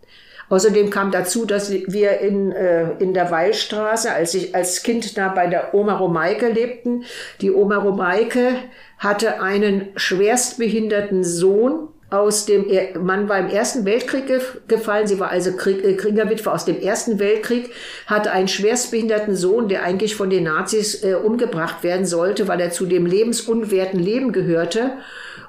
[0.49, 5.29] Außerdem kam dazu, dass wir in, äh, in der Weilstraße, als ich als Kind da
[5.29, 7.05] bei der Oma Romeike lebten,
[7.41, 8.57] die Oma Romeike
[8.99, 12.65] hatte einen schwerstbehinderten Sohn, aus dem
[13.05, 14.25] Mann war im Ersten Weltkrieg
[14.67, 17.71] gefallen, sie war also Krieg, äh, Kriegerwitwe aus dem Ersten Weltkrieg,
[18.07, 22.71] hatte einen schwerstbehinderten Sohn, der eigentlich von den Nazis äh, umgebracht werden sollte, weil er
[22.71, 24.93] zu dem lebensunwerten Leben gehörte.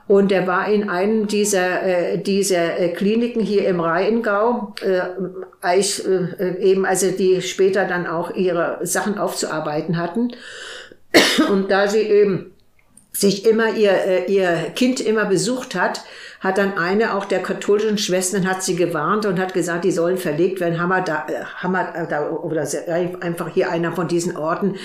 [0.10, 5.02] Und er war in einem dieser, äh, dieser äh, Kliniken hier im Rheingau, äh,
[5.62, 10.32] Eich, äh, eben, also die später dann auch ihre Sachen aufzuarbeiten hatten.
[11.52, 12.54] Und da sie eben
[13.12, 16.02] sich immer ihr, äh, ihr Kind immer besucht hat,
[16.40, 20.18] hat dann eine auch der katholischen Schwestern hat sie gewarnt und hat gesagt, die sollen
[20.18, 20.82] verlegt werden.
[20.82, 22.68] Hammer da, äh, Hammer da oder
[23.22, 24.76] einfach hier einer von diesen Orten,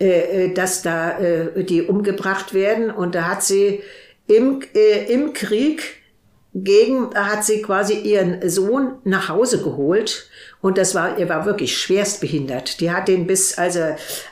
[0.00, 2.90] äh, äh dass da äh, die umgebracht werden.
[2.90, 3.80] Und da hat sie
[4.26, 6.02] im, äh, im Krieg
[6.54, 10.28] gegen, hat sie quasi ihren Sohn nach Hause geholt
[10.62, 12.80] und das war, er war wirklich schwerst behindert.
[12.80, 13.80] Die hat den bis, also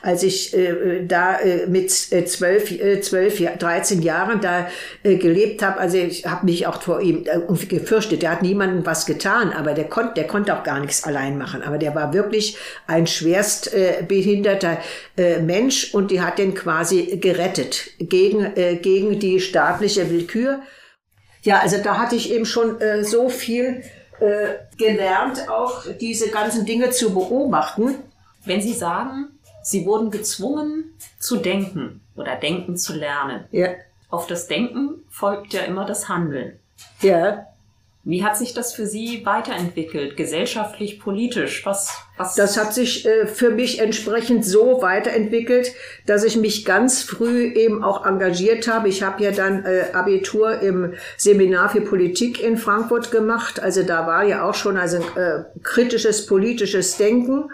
[0.01, 4.69] als ich äh, da äh, mit äh, zwölf, äh, zwölf, dreizehn Jahren da
[5.03, 8.21] äh, gelebt habe, also ich habe mich auch vor ihm äh, gefürchtet.
[8.21, 11.63] Der hat niemandem was getan, aber der konnte, der konnte auch gar nichts allein machen.
[11.63, 14.05] Aber der war wirklich ein schwerst äh,
[15.17, 20.61] äh, Mensch und die hat den quasi gerettet gegen äh, gegen die staatliche Willkür.
[21.41, 23.83] Ja, also da hatte ich eben schon äh, so viel
[24.21, 27.95] äh, gelernt, auch diese ganzen Dinge zu beobachten.
[28.45, 29.29] Wenn Sie sagen,
[29.63, 33.45] Sie wurden gezwungen zu denken oder denken zu lernen.
[33.51, 33.69] Ja.
[34.09, 36.59] Auf das Denken folgt ja immer das Handeln.
[37.01, 37.47] Ja.
[38.03, 41.65] Wie hat sich das für Sie weiterentwickelt, gesellschaftlich, politisch?
[41.65, 42.35] Was, was?
[42.35, 45.73] Das hat sich äh, für mich entsprechend so weiterentwickelt,
[46.05, 48.89] dass ich mich ganz früh eben auch engagiert habe.
[48.89, 53.59] Ich habe ja dann äh, Abitur im Seminar für Politik in Frankfurt gemacht.
[53.59, 57.49] Also da war ja auch schon also äh, kritisches politisches Denken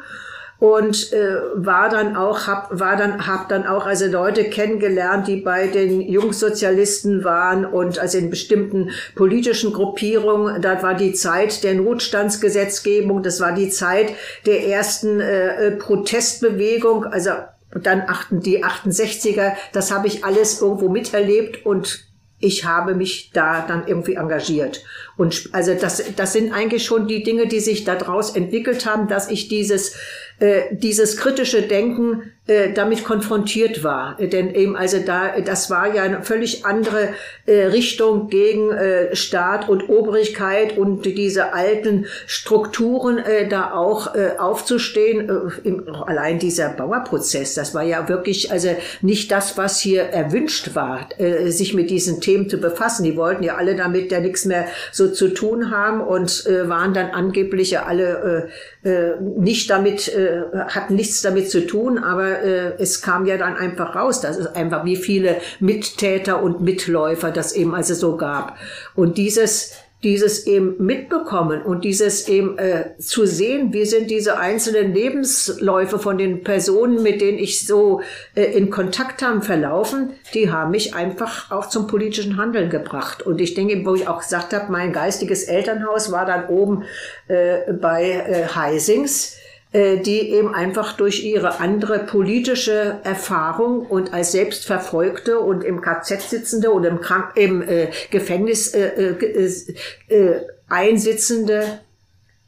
[0.60, 5.38] und äh, war dann auch hab war dann hab dann auch also Leute kennengelernt, die
[5.38, 10.62] bei den Jungsozialisten waren und also in bestimmten politischen Gruppierungen.
[10.62, 14.14] Da war die Zeit der Notstandsgesetzgebung, das war die Zeit
[14.46, 17.32] der ersten äh, äh Protestbewegung, also
[17.72, 22.08] dann achten, die 68er, das habe ich alles irgendwo miterlebt und
[22.40, 24.84] ich habe mich da dann irgendwie engagiert.
[25.18, 29.30] Und also das, das sind eigentlich schon die Dinge, die sich daraus entwickelt haben, dass
[29.30, 29.96] ich dieses,
[30.40, 34.16] äh, dieses kritische Denken äh, damit konfrontiert war.
[34.20, 37.10] Denn eben, also da, das war ja eine völlig andere
[37.46, 44.38] äh, Richtung gegen äh, Staat und Obrigkeit und diese alten Strukturen äh, da auch äh,
[44.38, 45.28] aufzustehen.
[45.28, 48.70] Äh, im, allein dieser Bauerprozess, das war ja wirklich also
[49.02, 53.04] nicht das, was hier erwünscht war, äh, sich mit diesen Themen zu befassen.
[53.04, 56.94] Die wollten ja alle damit ja nichts mehr so zu tun haben und äh, waren
[56.94, 58.50] dann angeblich ja alle
[58.84, 63.38] äh, äh, nicht damit, äh, hatten nichts damit zu tun, aber äh, es kam ja
[63.38, 68.18] dann einfach raus, dass es einfach wie viele Mittäter und Mitläufer das eben also so
[68.18, 68.58] gab.
[68.96, 74.94] Und dieses dieses eben mitbekommen und dieses eben äh, zu sehen, wie sind diese einzelnen
[74.94, 78.02] Lebensläufe von den Personen, mit denen ich so
[78.36, 83.24] äh, in Kontakt haben, verlaufen, die haben mich einfach auch zum politischen Handeln gebracht.
[83.24, 86.84] Und ich denke, wo ich auch gesagt habe, mein geistiges Elternhaus war dann oben
[87.28, 89.38] äh, bei äh, Heisings
[89.74, 96.74] die eben einfach durch ihre andere politische Erfahrung und als Selbstverfolgte und im KZ sitzende
[96.74, 99.64] oder im, Krank im äh, Gefängnis äh, äh,
[100.08, 101.80] äh, einsitzende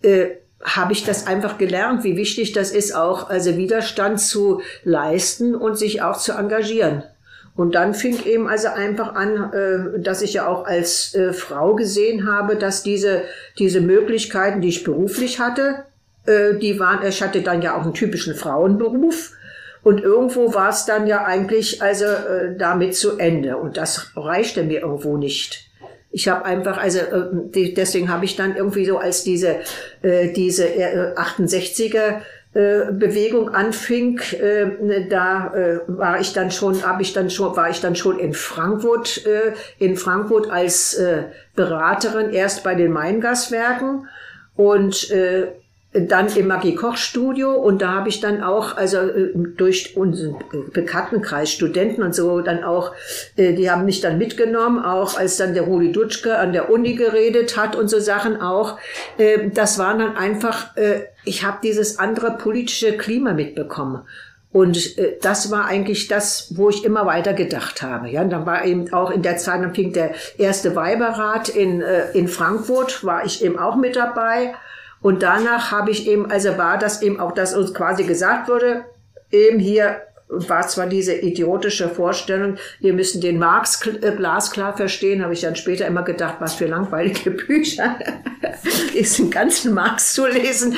[0.02, 0.28] äh,
[0.64, 5.78] habe ich das einfach gelernt, wie wichtig das ist, auch also Widerstand zu leisten und
[5.78, 7.04] sich auch zu engagieren.
[7.56, 11.76] Und dann fing eben also einfach an, äh, dass ich ja auch als äh, Frau
[11.76, 13.24] gesehen habe, dass diese,
[13.58, 15.89] diese Möglichkeiten, die ich beruflich hatte, äh,
[16.28, 19.32] die waren, ich hatte dann ja auch einen typischen Frauenberuf.
[19.82, 23.58] Und irgendwo war es dann ja eigentlich also äh, damit zu Ende.
[23.58, 25.70] Und das reichte mir irgendwo nicht.
[26.12, 29.58] Ich habe einfach, also äh, die, deswegen habe ich dann irgendwie so als diese,
[30.02, 32.22] äh, diese äh, 68er
[32.54, 37.70] äh, Bewegung anfing, äh, da äh, war ich dann schon, habe ich dann schon, war
[37.70, 44.08] ich dann schon in Frankfurt, äh, in Frankfurt als äh, Beraterin erst bei den Maingaswerken
[44.56, 45.50] und äh,
[45.92, 50.36] dann im Maggi Koch Studio und da habe ich dann auch also äh, durch unseren
[50.72, 52.94] Bekanntenkreis Studenten und so dann auch
[53.38, 56.94] äh, die haben mich dann mitgenommen auch als dann der Rudi Dutschke an der Uni
[56.94, 58.78] geredet hat und so Sachen auch
[59.18, 60.76] äh, das waren dann einfach
[61.26, 64.04] ich habe dieses andere politische Klima mitbekommen
[64.52, 68.10] und äh, das war eigentlich das, wo ich immer weiter gedacht habe.
[68.10, 71.82] Ja, und dann war eben auch in der Zeit, dann fing der erste Weiberrat in,
[71.82, 74.56] äh, in Frankfurt, war ich eben auch mit dabei.
[75.02, 78.86] Und danach habe ich eben, also war das eben auch, dass uns quasi gesagt wurde,
[79.32, 85.34] eben hier war zwar diese idiotische Vorstellung, wir müssen den Marx äh, glasklar verstehen, habe
[85.34, 87.98] ich dann später immer gedacht, was für langweilige Bücher,
[88.94, 90.76] diesen ganzen Marx zu lesen.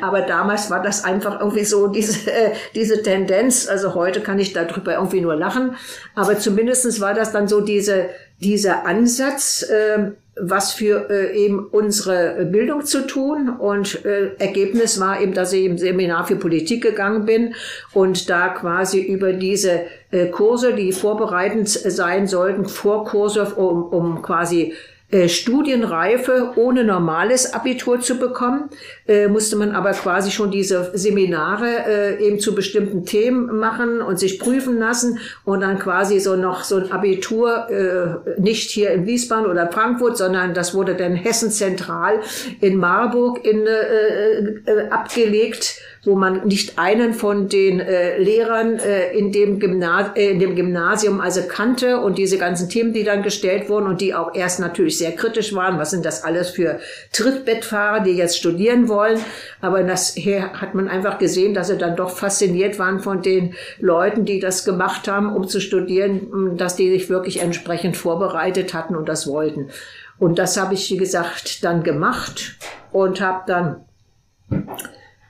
[0.00, 3.68] Aber damals war das einfach irgendwie so diese, äh, diese Tendenz.
[3.68, 5.74] Also heute kann ich darüber irgendwie nur lachen.
[6.14, 12.44] Aber zumindestens war das dann so diese, dieser Ansatz, äh, was für äh, eben unsere
[12.44, 13.48] Bildung zu tun.
[13.48, 17.54] Und äh, Ergebnis war eben, dass ich im Seminar für Politik gegangen bin
[17.92, 24.74] und da quasi über diese äh, Kurse, die vorbereitend sein sollten, Vorkurse, um, um quasi
[25.14, 28.68] äh, Studienreife ohne normales Abitur zu bekommen,
[29.06, 34.18] äh, musste man aber quasi schon diese Seminare äh, eben zu bestimmten Themen machen und
[34.18, 39.06] sich prüfen lassen und dann quasi so noch so ein Abitur äh, nicht hier in
[39.06, 42.18] Wiesbaden oder Frankfurt, sondern das wurde dann Hessen zentral
[42.60, 49.12] in Marburg in, äh, äh, abgelegt wo man nicht einen von den äh, Lehrern äh,
[49.16, 53.68] in, dem äh, in dem Gymnasium also kannte und diese ganzen Themen, die dann gestellt
[53.68, 55.78] wurden und die auch erst natürlich sehr kritisch waren.
[55.78, 56.78] Was sind das alles für
[57.12, 59.18] Trittbettfahrer, die jetzt studieren wollen?
[59.60, 63.54] Aber das her hat man einfach gesehen, dass sie dann doch fasziniert waren von den
[63.78, 68.94] Leuten, die das gemacht haben, um zu studieren, dass die sich wirklich entsprechend vorbereitet hatten
[68.94, 69.70] und das wollten.
[70.18, 72.56] Und das habe ich, wie gesagt, dann gemacht
[72.92, 73.84] und habe dann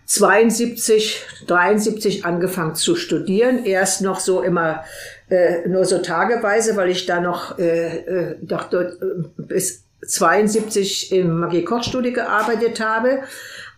[0.06, 3.64] 72, 73 angefangen zu studieren.
[3.64, 4.84] Erst noch so immer
[5.30, 11.12] äh, nur so tageweise, weil ich da noch, äh, äh, doch dort, äh, bis 72
[11.12, 13.22] im Magie-Koch-Studie gearbeitet habe.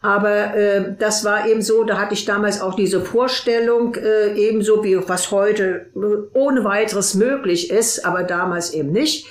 [0.02, 4.84] Aber äh, das war eben so, da hatte ich damals auch diese Vorstellung, äh, ebenso
[4.84, 5.86] wie was heute
[6.34, 9.26] ohne weiteres möglich ist, aber damals eben nicht,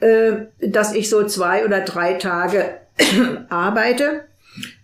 [0.00, 2.78] äh, dass ich so zwei oder drei Tage
[3.50, 4.24] arbeite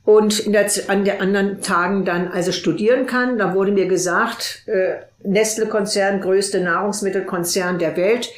[0.06, 3.38] und in der, an den anderen Tagen dann also studieren kann.
[3.38, 4.94] Da wurde mir gesagt, äh,
[5.24, 8.30] Nestle-Konzern, größte Nahrungsmittelkonzern der Welt,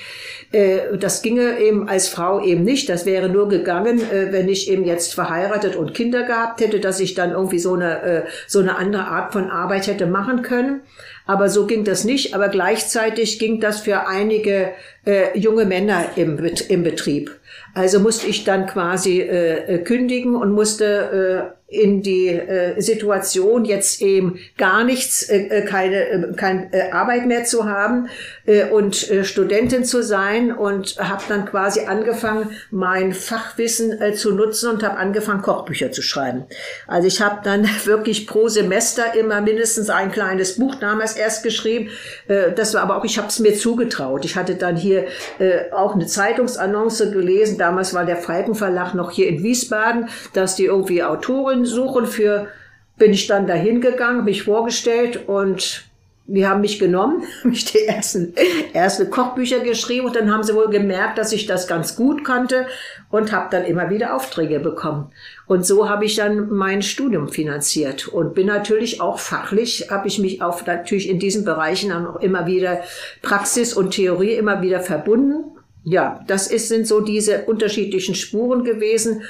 [0.51, 2.89] äh, das ginge eben als Frau eben nicht.
[2.89, 7.01] Das wäre nur gegangen, äh, wenn ich eben jetzt verheiratet und Kinder gehabt hätte, dass
[7.01, 10.81] ich dann irgendwie so eine, äh, so eine andere Art von Arbeit hätte machen können.
[11.27, 12.35] Aber so ging das nicht.
[12.35, 14.71] Aber gleichzeitig ging das für einige
[15.05, 17.31] äh, junge Männer im, im Betrieb.
[17.75, 24.01] Also musste ich dann quasi äh, kündigen und musste äh, in die äh, Situation, jetzt
[24.01, 28.09] eben gar nichts, äh, äh keine, äh, keine äh, Arbeit mehr zu haben
[28.47, 34.33] äh, und äh, Studentin zu sein und habe dann quasi angefangen, mein Fachwissen äh, zu
[34.33, 36.47] nutzen und habe angefangen, Kochbücher zu schreiben.
[36.87, 41.91] Also ich habe dann wirklich pro Semester immer mindestens ein kleines Buch damals erst geschrieben.
[42.29, 44.25] Äh, das war aber auch, ich habe es mir zugetraut.
[44.25, 45.05] Ich hatte dann hier
[45.39, 47.59] äh, auch eine Zeitungsannonce gelesen.
[47.59, 52.07] Damals war der Falken Verlag noch hier in Wiesbaden, dass die irgendwie Autoren Autoren suchen
[52.07, 52.49] für,
[52.97, 55.85] bin ich dann dahin gegangen, mich vorgestellt und
[56.31, 58.35] die haben mich genommen, mich die ersten,
[58.75, 62.67] erste Kochbücher geschrieben und dann haben sie wohl gemerkt, dass ich das ganz gut kannte
[63.11, 65.11] und habe dann immer wieder Aufträge bekommen.
[65.47, 70.19] Und so habe ich dann mein Studium finanziert und bin natürlich auch fachlich, habe ich
[70.19, 72.83] mich auch natürlich in diesen Bereichen dann auch immer wieder
[73.23, 75.58] Praxis und Theorie immer wieder verbunden.
[75.85, 79.23] Ja, das ist, sind so diese unterschiedlichen Spuren gewesen.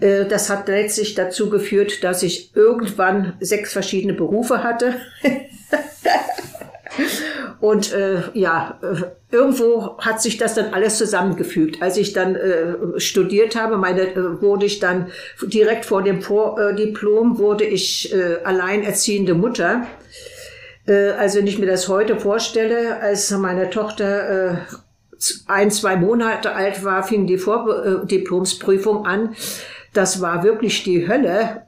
[0.00, 4.94] Äh, das hat letztlich dazu geführt, dass ich irgendwann sechs verschiedene Berufe hatte.
[7.60, 11.82] Und äh, ja, äh, irgendwo hat sich das dann alles zusammengefügt.
[11.82, 15.10] Als ich dann äh, studiert habe, meine, äh, wurde ich dann
[15.42, 19.86] direkt vor dem Vordiplom wurde ich äh, alleinerziehende Mutter.
[20.86, 24.56] Äh, also wenn ich mir das heute vorstelle, als meine Tochter äh,
[25.46, 29.34] ein, zwei Monate alt war, fing die Vordiplomsprüfung an
[29.94, 31.66] das war wirklich die Hölle.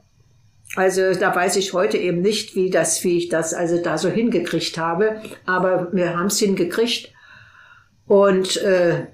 [0.75, 4.09] Also da weiß ich heute eben nicht, wie das, wie ich das also da so
[4.09, 5.21] hingekriegt habe.
[5.45, 7.11] Aber wir haben es hingekriegt.
[8.05, 9.07] Und äh,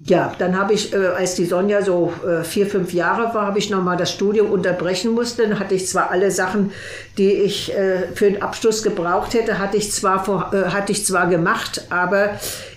[0.00, 3.58] ja, dann habe ich, äh, als die Sonja so äh, vier, fünf Jahre war, habe
[3.58, 5.48] ich nochmal das Studium unterbrechen musste.
[5.48, 6.70] Dann hatte ich zwar alle Sachen,
[7.16, 11.06] die ich äh, für den Abschluss gebraucht hätte, hatte ich zwar vor, äh, hatte ich
[11.06, 12.32] zwar gemacht, aber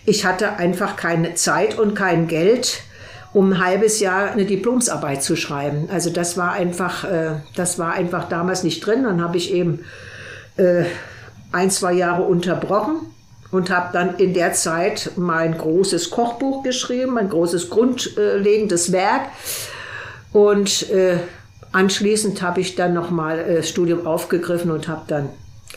[0.06, 2.82] ich hatte einfach keine Zeit und kein Geld
[3.32, 5.88] um ein halbes Jahr eine Diplomsarbeit zu schreiben.
[5.92, 9.04] Also das war einfach, äh, das war einfach damals nicht drin.
[9.04, 9.86] Dann habe ich eben
[10.58, 10.86] äh,
[11.52, 13.02] ein, zwei Jahre unterbrochen
[13.52, 19.22] und habe dann in der Zeit mein großes Kochbuch geschrieben, mein großes grundlegendes Werk.
[20.32, 21.18] Und äh,
[21.72, 25.30] anschließend habe ich dann nochmal äh, Studium aufgegriffen und habe dann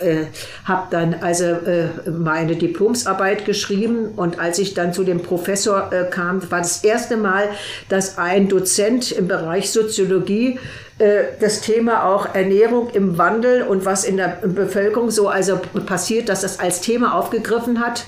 [0.03, 0.27] äh,
[0.65, 6.05] habe dann also äh, meine Diplomsarbeit geschrieben und als ich dann zu dem Professor äh,
[6.11, 7.49] kam, war das erste Mal,
[7.89, 10.59] dass ein Dozent im Bereich Soziologie
[10.99, 16.29] äh, das Thema auch Ernährung im Wandel und was in der Bevölkerung so also passiert,
[16.29, 18.07] dass das als Thema aufgegriffen hat.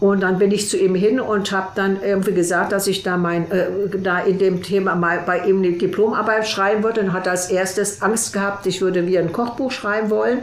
[0.00, 3.16] Und dann bin ich zu ihm hin und habe dann irgendwie gesagt, dass ich da
[3.16, 3.68] mein, äh,
[4.02, 7.00] da in dem Thema mal bei ihm eine Diplomarbeit schreiben würde.
[7.00, 10.42] Und hat als erstes Angst gehabt, ich würde wie ein Kochbuch schreiben wollen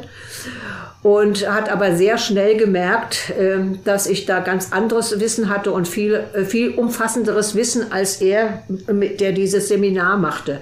[1.04, 5.88] und hat aber sehr schnell gemerkt, ähm, dass ich da ganz anderes Wissen hatte und
[5.88, 10.62] viel, äh, viel umfassenderes Wissen als er, der dieses Seminar machte.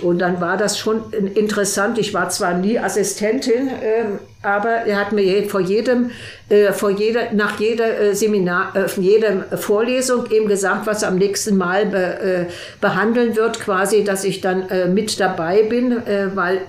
[0.00, 1.98] Und dann war das schon interessant.
[1.98, 6.12] Ich war zwar nie Assistentin, ähm, aber er hat mir vor jedem,
[6.48, 11.56] äh, vor jeder, nach jeder äh, Seminar, äh, jeder Vorlesung eben gesagt, was am nächsten
[11.56, 12.44] Mal be, äh,
[12.80, 16.60] behandeln wird, quasi, dass ich dann äh, mit dabei bin, äh, weil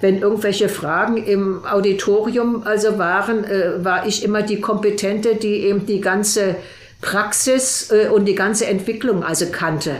[0.00, 3.44] wenn irgendwelche Fragen im Auditorium also waren,
[3.82, 6.56] war ich immer die Kompetente, die eben die ganze
[7.00, 9.92] Praxis und die ganze Entwicklung also kannte.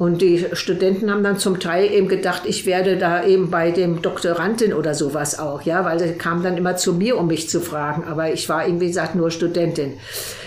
[0.00, 4.00] Und die Studenten haben dann zum Teil eben gedacht, ich werde da eben bei dem
[4.00, 7.60] Doktorandin oder sowas auch, ja, weil sie kamen dann immer zu mir, um mich zu
[7.60, 8.04] fragen.
[8.04, 9.98] Aber ich war eben, wie gesagt, nur Studentin.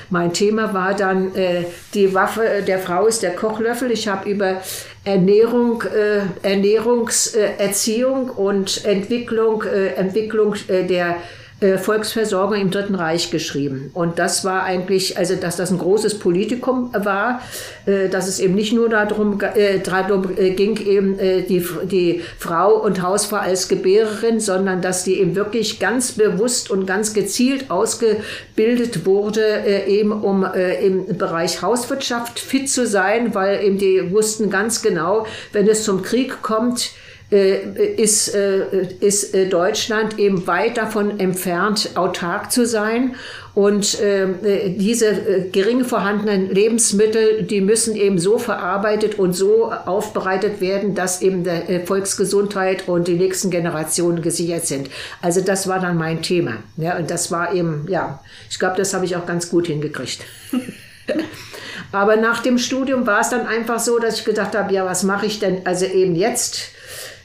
[0.10, 3.92] Mein Thema war dann, äh, die Waffe der Frau ist der Kochlöffel.
[3.92, 4.60] Ich habe über
[5.04, 11.18] Ernährung, äh, Ernährungserziehung und Entwicklung, äh, Entwicklung äh, der
[11.64, 13.90] äh, Volksversorgung im Dritten Reich geschrieben.
[13.94, 17.42] Und das war eigentlich, also dass das ein großes Politikum war,
[17.86, 23.02] äh, dass es eben nicht nur darum, äh, darum ging, eben die, die Frau und
[23.02, 29.86] Hausfrau als Gebärerin, sondern dass die eben wirklich ganz bewusst und ganz gezielt ausgebildet wurde,
[29.88, 35.68] eben um im Bereich Hauswirtschaft fit zu sein, weil eben die wussten ganz genau, wenn
[35.68, 36.92] es zum Krieg kommt,
[37.34, 43.16] ist, äh, ist äh, Deutschland eben weit davon entfernt, autark zu sein.
[43.56, 51.22] Und diese gering vorhandenen Lebensmittel, die müssen eben so verarbeitet und so aufbereitet werden, dass
[51.22, 54.90] eben der Volksgesundheit und die nächsten Generationen gesichert sind.
[55.22, 56.64] Also das war dann mein Thema.
[56.78, 60.26] Ja, und das war eben, ja, ich glaube, das habe ich auch ganz gut hingekriegt.
[61.92, 65.04] Aber nach dem Studium war es dann einfach so, dass ich gedacht habe, ja, was
[65.04, 66.72] mache ich denn also eben jetzt?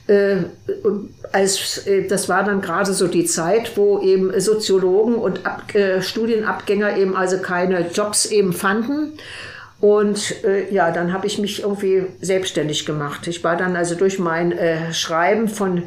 [0.09, 0.37] Äh,
[1.33, 6.03] als, äh, das war dann gerade so die Zeit, wo eben Soziologen und Ab äh,
[6.03, 9.13] Studienabgänger eben also keine Jobs eben fanden.
[9.81, 13.29] Und äh, ja, dann habe ich mich irgendwie selbstständig gemacht.
[13.29, 15.85] Ich war dann also durch mein äh, Schreiben von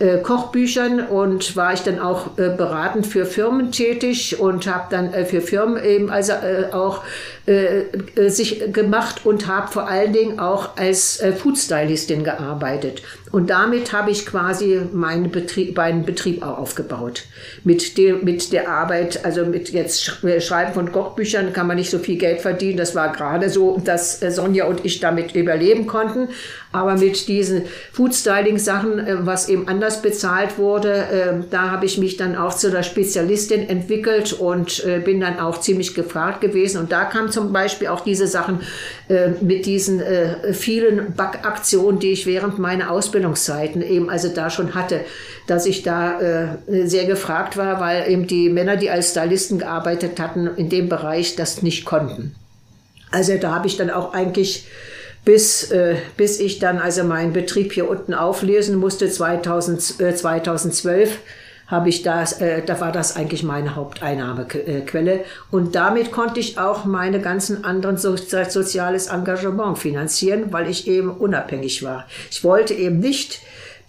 [0.00, 5.12] äh, Kochbüchern und war ich dann auch äh, beratend für Firmen tätig und habe dann
[5.12, 7.04] äh, für Firmen eben also äh, auch
[7.46, 7.82] äh,
[8.16, 13.02] äh, sich gemacht und habe vor allen Dingen auch als Foodstylistin gearbeitet.
[13.30, 17.24] Und damit habe ich quasi meinen Betrieb, meinen Betrieb auch aufgebaut.
[17.62, 20.02] Mit, dem, mit der Arbeit, also mit jetzt
[20.40, 22.78] Schreiben von Kochbüchern kann man nicht so viel Geld verdienen.
[22.78, 26.28] Das war gerade so, dass Sonja und ich damit überleben konnten.
[26.72, 27.62] Aber mit diesen
[27.92, 32.70] Foodstyling-Sachen, äh, was eben anders bezahlt wurde, äh, da habe ich mich dann auch zu
[32.70, 36.80] der Spezialistin entwickelt und äh, bin dann auch ziemlich gefragt gewesen.
[36.80, 38.60] Und da kam zum Beispiel auch diese Sachen
[39.40, 40.00] mit diesen
[40.52, 45.00] vielen Backaktionen, die ich während meiner Ausbildungszeiten eben also da schon hatte,
[45.48, 50.48] dass ich da sehr gefragt war, weil eben die Männer, die als Stylisten gearbeitet hatten,
[50.56, 52.34] in dem Bereich das nicht konnten.
[53.10, 54.66] Also da habe ich dann auch eigentlich
[55.24, 61.18] bis, äh, bis ich dann also meinen Betrieb hier unten auflösen musste, 2000, äh, 2012
[61.70, 65.24] habe ich das, äh, da war das eigentlich meine Haupteinnahmequelle.
[65.52, 71.10] Und damit konnte ich auch meine ganzen anderen so, soziales Engagement finanzieren, weil ich eben
[71.10, 72.08] unabhängig war.
[72.30, 73.40] Ich wollte eben nicht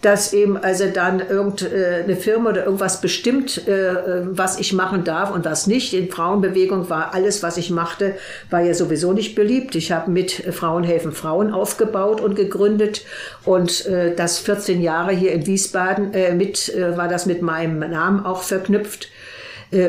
[0.02, 3.94] dass eben also dann irgendeine äh, Firma oder irgendwas bestimmt, äh,
[4.36, 5.94] was ich machen darf und was nicht.
[5.94, 8.16] In Frauenbewegung war alles, was ich machte,
[8.50, 9.76] war ja sowieso nicht beliebt.
[9.76, 13.02] Ich habe mit Frauen helfen Frauen aufgebaut und gegründet
[13.44, 18.42] und äh, das 14 Jahre hier in Wiesbaden mit war das mit meinem Namen auch
[18.42, 19.08] verknüpft.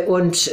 [0.07, 0.51] Und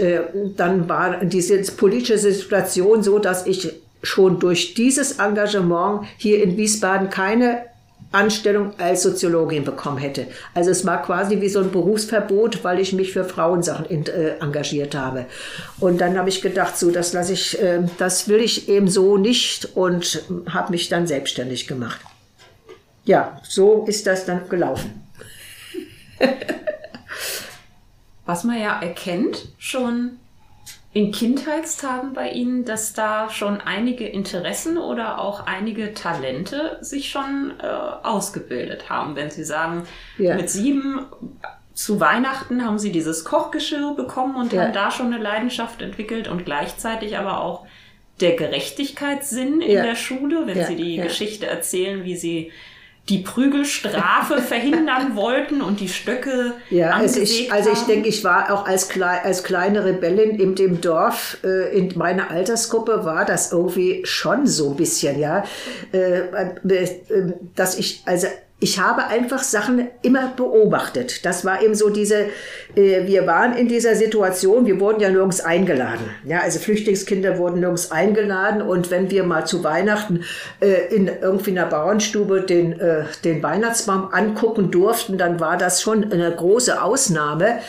[0.56, 7.11] dann war diese politische Situation so, dass ich schon durch dieses Engagement hier in Wiesbaden
[7.11, 7.69] keine
[8.12, 10.26] Anstellung als Soziologin bekommen hätte.
[10.54, 14.38] Also es war quasi wie so ein Berufsverbot, weil ich mich für Frauensachen in, äh,
[14.38, 15.26] engagiert habe.
[15.78, 19.16] Und dann habe ich gedacht, so das lasse ich, äh, das will ich eben so
[19.16, 22.00] nicht und habe mich dann selbstständig gemacht.
[23.04, 25.08] Ja, so ist das dann gelaufen.
[28.26, 30.18] Was man ja erkennt, schon
[30.93, 37.53] in Kindheitstagen bei Ihnen, dass da schon einige Interessen oder auch einige Talente sich schon
[37.61, 39.14] äh, ausgebildet haben.
[39.14, 39.84] Wenn Sie sagen,
[40.18, 40.34] ja.
[40.34, 41.07] mit sieben
[41.74, 44.64] zu Weihnachten haben Sie dieses Kochgeschirr bekommen und ja.
[44.64, 47.66] haben da schon eine Leidenschaft entwickelt und gleichzeitig aber auch
[48.20, 49.82] der Gerechtigkeitssinn in ja.
[49.82, 52.53] der Schule, wenn Sie die Geschichte erzählen, wie Sie
[53.09, 58.53] die Prügelstrafe verhindern wollten und die Stöcke ja, also ich, also ich denke, ich war
[58.53, 63.53] auch als, Kle als kleine Rebellin in dem Dorf, äh, in meiner Altersgruppe war das
[63.53, 65.44] irgendwie schon so ein bisschen, ja,
[65.92, 66.88] äh, äh,
[67.55, 68.28] dass ich, also
[68.61, 71.24] ich habe einfach Sachen immer beobachtet.
[71.24, 72.26] Das war eben so diese,
[72.76, 76.11] äh, wir waren in dieser Situation, wir wurden ja nirgends eingeladen.
[76.24, 80.24] Ja, also Flüchtlingskinder wurden nirgends eingeladen und wenn wir mal zu Weihnachten
[80.61, 86.12] äh, in irgendwie einer Bauernstube den, äh, den Weihnachtsbaum angucken durften, dann war das schon
[86.12, 87.61] eine große Ausnahme.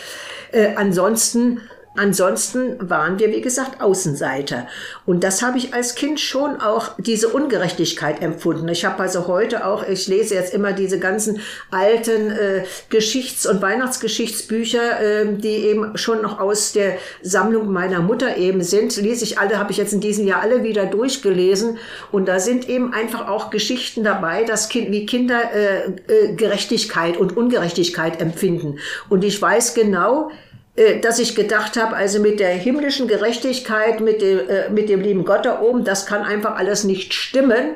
[0.52, 1.62] Äh, ansonsten
[1.98, 4.68] Ansonsten waren wir, wie gesagt, Außenseiter.
[5.06, 8.70] Und das habe ich als Kind schon auch diese Ungerechtigkeit empfunden.
[8.70, 13.62] Ich habe also heute auch, ich lese jetzt immer diese ganzen alten äh, Geschichts- und
[13.62, 18.96] Weihnachtsgeschichtsbücher, äh, die eben schon noch aus der Sammlung meiner Mutter eben sind.
[18.96, 21.78] Lese ich alle, habe ich jetzt in diesem Jahr alle wieder durchgelesen.
[22.10, 27.18] Und da sind eben einfach auch Geschichten dabei, dass kind, wie Kinder äh, äh, Gerechtigkeit
[27.18, 28.80] und Ungerechtigkeit empfinden.
[29.10, 30.32] Und ich weiß genau,
[31.02, 35.26] dass ich gedacht habe, also mit der himmlischen Gerechtigkeit, mit dem, äh, mit dem lieben
[35.26, 37.76] Gott da oben, das kann einfach alles nicht stimmen.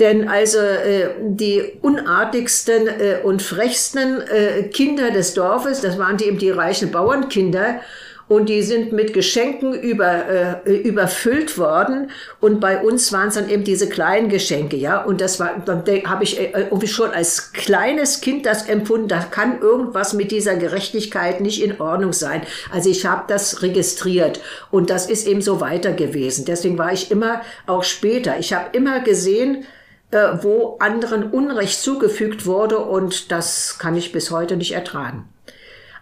[0.00, 6.24] Denn also äh, die unartigsten äh, und frechsten äh, Kinder des Dorfes, das waren die
[6.26, 7.80] eben die reichen Bauernkinder,
[8.28, 12.10] und die sind mit Geschenken über, äh, überfüllt worden
[12.40, 15.84] und bei uns waren es dann eben diese kleinen Geschenke, ja und das war, dann
[16.06, 20.56] habe ich äh, irgendwie schon als kleines Kind das empfunden, da kann irgendwas mit dieser
[20.56, 22.42] Gerechtigkeit nicht in Ordnung sein.
[22.72, 26.44] Also ich habe das registriert und das ist eben so weiter gewesen.
[26.44, 29.64] Deswegen war ich immer auch später, ich habe immer gesehen,
[30.10, 35.28] äh, wo anderen Unrecht zugefügt wurde und das kann ich bis heute nicht ertragen.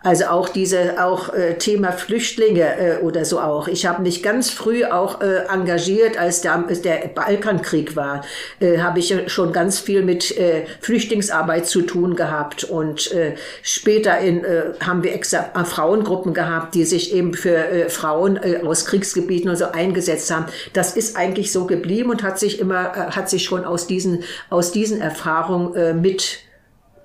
[0.04, 3.68] Also auch diese auch äh, Thema Flüchtlinge äh, oder so auch.
[3.68, 8.22] Ich habe mich ganz früh auch äh, engagiert, als der, der Balkankrieg war,
[8.60, 14.18] äh, habe ich schon ganz viel mit äh, Flüchtlingsarbeit zu tun gehabt und äh, später
[14.18, 18.60] in, äh, haben wir extra äh, Frauengruppen gehabt, die sich eben für äh, Frauen äh,
[18.62, 20.44] aus Kriegsgebieten und so eingesetzt haben.
[20.74, 24.22] Das ist eigentlich so geblieben und hat sich immer äh, hat sich schon aus diesen
[24.50, 26.44] aus diesen Erfahrungen äh, mit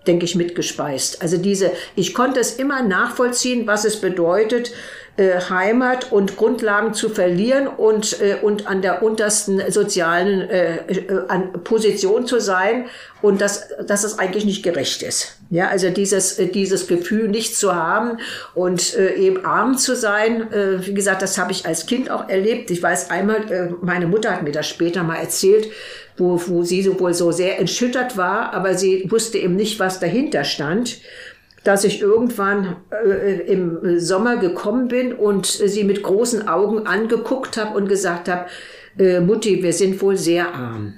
[0.08, 1.22] denke ich, mitgespeist.
[1.22, 4.72] Also diese, ich konnte es immer nachvollziehen, was es bedeutet,
[5.20, 11.26] äh, Heimat und Grundlagen zu verlieren und, äh, und an der untersten sozialen äh, äh,
[11.28, 12.86] an Position zu sein
[13.22, 15.36] und dass, dass es eigentlich nicht gerecht ist.
[15.50, 18.20] Ja, also dieses, äh, dieses Gefühl nicht zu haben
[18.56, 22.72] und äh, eben arm zu sein, wie gesagt, das habe ich als Kind auch erlebt.
[22.72, 25.70] Ich weiß einmal, meine Mutter hat mir das später mal erzählt,
[26.16, 30.00] wo, wo sie so wohl so sehr entschüttert war, aber sie wusste eben nicht, was
[30.00, 31.00] dahinter stand
[31.64, 37.76] dass ich irgendwann äh, im Sommer gekommen bin und sie mit großen Augen angeguckt habe
[37.78, 38.45] und gesagt habe,
[38.97, 40.93] äh, Mutti, wir sind wohl sehr arm.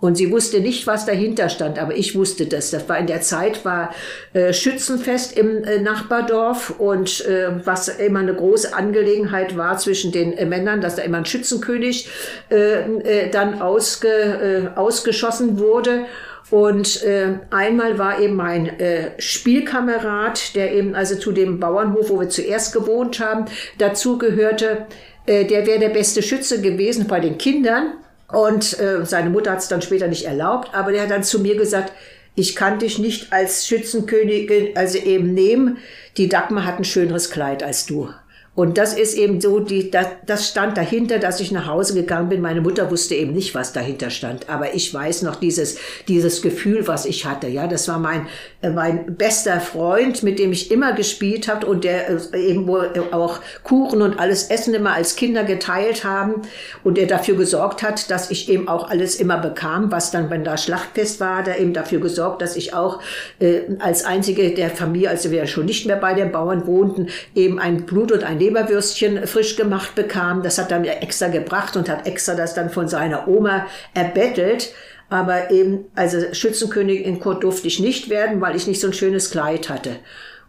[0.00, 2.70] Und sie wusste nicht, was dahinter stand, aber ich wusste das.
[2.70, 3.92] Das war in der Zeit war
[4.32, 10.34] äh, Schützenfest im äh, Nachbardorf und äh, was immer eine große Angelegenheit war zwischen den
[10.34, 12.08] äh, Männern, dass da immer ein Schützenkönig
[12.48, 16.06] äh, äh, dann ausge, ausgeschossen wurde.
[16.50, 22.20] Und äh, einmal war eben mein äh, Spielkamerad, der eben also zu dem Bauernhof, wo
[22.20, 23.44] wir zuerst gewohnt haben,
[23.76, 24.86] dazu gehörte,
[25.26, 27.94] äh, der wäre der beste Schütze gewesen bei den Kindern.
[28.32, 31.40] Und äh, seine Mutter hat es dann später nicht erlaubt, aber der hat dann zu
[31.40, 31.92] mir gesagt,
[32.34, 35.78] ich kann dich nicht als Schützenkönigin also eben nehmen.
[36.16, 38.10] Die Dagmar hat ein schöneres Kleid als du.
[38.58, 42.28] Und das ist eben so, die, das, das stand dahinter, dass ich nach Hause gegangen
[42.28, 42.40] bin.
[42.40, 44.48] Meine Mutter wusste eben nicht, was dahinter stand.
[44.50, 45.78] Aber ich weiß noch dieses,
[46.08, 47.46] dieses Gefühl, was ich hatte.
[47.46, 48.26] Ja, das war mein,
[48.60, 52.90] äh, mein bester Freund, mit dem ich immer gespielt habe und der äh, eben wohl
[53.12, 56.42] auch Kuchen und alles Essen immer als Kinder geteilt haben
[56.82, 60.42] und der dafür gesorgt hat, dass ich eben auch alles immer bekam, was dann, wenn
[60.42, 63.00] da Schlachtfest war, der eben dafür gesorgt, dass ich auch
[63.38, 67.06] äh, als einzige der Familie, also wir schon nicht mehr bei den Bauern wohnten,
[67.36, 70.42] eben ein Blut und ein Leberwürstchen frisch gemacht bekam.
[70.42, 74.72] Das hat er mir extra gebracht und hat extra das dann von seiner Oma erbettelt.
[75.10, 78.92] Aber eben, also Schützenkönigin in Kurt durfte ich nicht werden, weil ich nicht so ein
[78.92, 79.96] schönes Kleid hatte.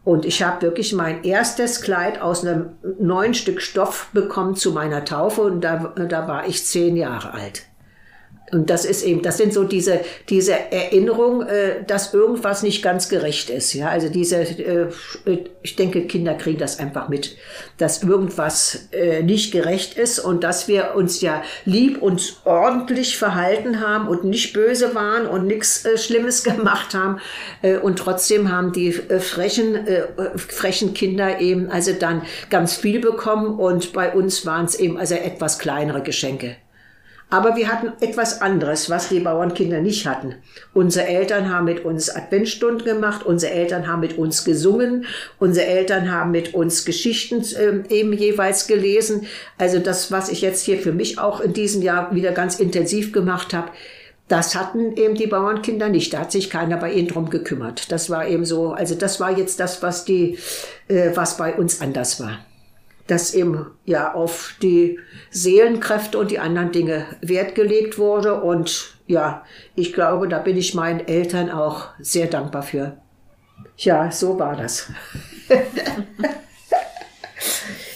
[0.03, 5.05] Und ich habe wirklich mein erstes Kleid aus einem neuen Stück Stoff bekommen zu meiner
[5.05, 7.68] Taufe und da, da war ich zehn Jahre alt.
[8.51, 13.09] Und das ist eben, das sind so diese, diese Erinnerung, äh, dass irgendwas nicht ganz
[13.09, 13.73] gerecht ist.
[13.73, 14.87] Ja, also diese, äh,
[15.61, 17.37] ich denke, Kinder kriegen das einfach mit,
[17.77, 23.81] dass irgendwas äh, nicht gerecht ist und dass wir uns ja lieb und ordentlich verhalten
[23.81, 27.19] haben und nicht böse waren und nichts äh, Schlimmes gemacht haben.
[27.61, 29.87] Äh, und trotzdem haben die äh, frechen,
[30.35, 35.15] frechen Kinder eben also dann ganz viel bekommen und bei uns waren es eben also
[35.15, 36.55] etwas kleinere Geschenke.
[37.31, 40.35] Aber wir hatten etwas anderes, was die Bauernkinder nicht hatten.
[40.73, 45.05] Unsere Eltern haben mit uns Adventstunden gemacht, unsere Eltern haben mit uns gesungen,
[45.37, 49.27] unsere Eltern haben mit uns Geschichten äh, eben jeweils gelesen.
[49.59, 53.11] Also das, was ich jetzt hier für mich auch in diesem Jahr wieder ganz intensiv
[53.11, 53.69] gemacht habe,
[54.27, 56.13] das hatten eben die Bauernkinder nicht.
[56.13, 57.91] Da hat sich keiner bei ihnen drum gekümmert.
[57.91, 60.37] Das war eben so, also das war jetzt das, was die,
[60.87, 62.39] äh, was bei uns anders war
[63.09, 64.99] dass eben ja auf die
[65.31, 68.41] Seelenkräfte und die anderen Dinge Wert gelegt wurde.
[68.41, 69.43] Und ja,
[69.75, 72.97] ich glaube, da bin ich meinen Eltern auch sehr dankbar für.
[73.77, 74.91] Ja, so war das.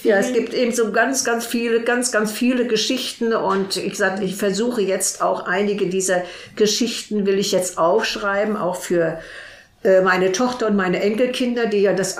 [0.03, 4.23] ja, es gibt eben so ganz, ganz viele, ganz, ganz viele Geschichten und ich sage,
[4.23, 6.23] ich versuche jetzt auch einige dieser
[6.55, 9.19] Geschichten will ich jetzt aufschreiben, auch für
[10.03, 12.17] meine Tochter und meine Enkelkinder, die ja das,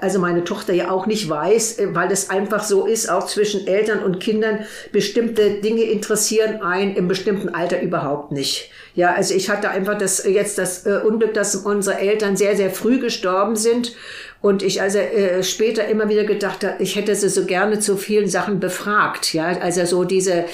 [0.00, 3.66] also meine Tochter ja auch nicht weiß, äh, weil es einfach so ist, auch zwischen
[3.66, 8.70] Eltern und Kindern, bestimmte Dinge interessieren einen im bestimmten Alter überhaupt nicht.
[8.94, 12.70] Ja, also ich hatte einfach das, jetzt das äh, Unglück, dass unsere Eltern sehr, sehr
[12.70, 13.94] früh gestorben sind
[14.44, 18.28] und ich also äh, später immer wieder gedacht ich hätte sie so gerne zu vielen
[18.28, 19.32] Sachen befragt.
[19.32, 20.44] Ja, also so diese,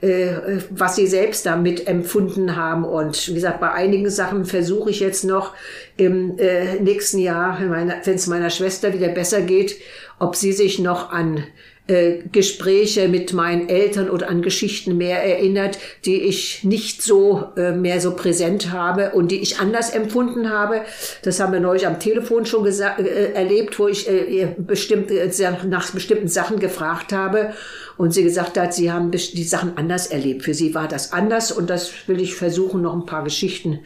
[0.00, 2.82] äh, was sie selbst damit empfunden haben.
[2.82, 5.54] Und wie gesagt, bei einigen Sachen versuche ich jetzt noch
[5.96, 9.76] im äh, nächsten Jahr, wenn es meiner Schwester wieder besser geht,
[10.18, 11.44] ob sie sich noch an
[11.88, 17.72] äh, Gespräche mit meinen Eltern oder an Geschichten mehr erinnert, die ich nicht so äh,
[17.72, 20.82] mehr so präsent habe und die ich anders empfunden habe.
[21.22, 25.30] Das haben wir neulich am Telefon schon äh, erlebt, wo ich äh, bestimmt, äh,
[25.68, 27.52] nach bestimmten Sachen gefragt habe
[27.96, 30.42] und sie gesagt hat, sie haben die Sachen anders erlebt.
[30.42, 33.80] Für sie war das anders und das will ich versuchen, noch ein paar Geschichten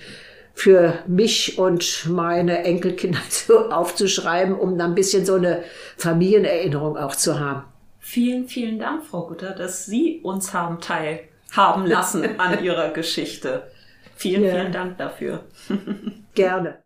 [0.55, 3.21] für mich und meine Enkelkinder
[3.71, 5.63] aufzuschreiben, um dann ein bisschen so eine
[5.97, 7.70] Familienerinnerung auch zu haben.
[8.13, 13.71] Vielen, vielen Dank, Frau Gutter, dass Sie uns haben teilhaben lassen an Ihrer Geschichte.
[14.17, 14.51] Vielen, ja.
[14.51, 15.45] vielen Dank dafür.
[16.35, 16.83] Gerne.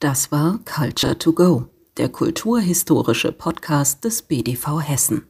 [0.00, 1.66] Das war Culture to Go,
[1.98, 5.26] der kulturhistorische Podcast des BDV Hessen.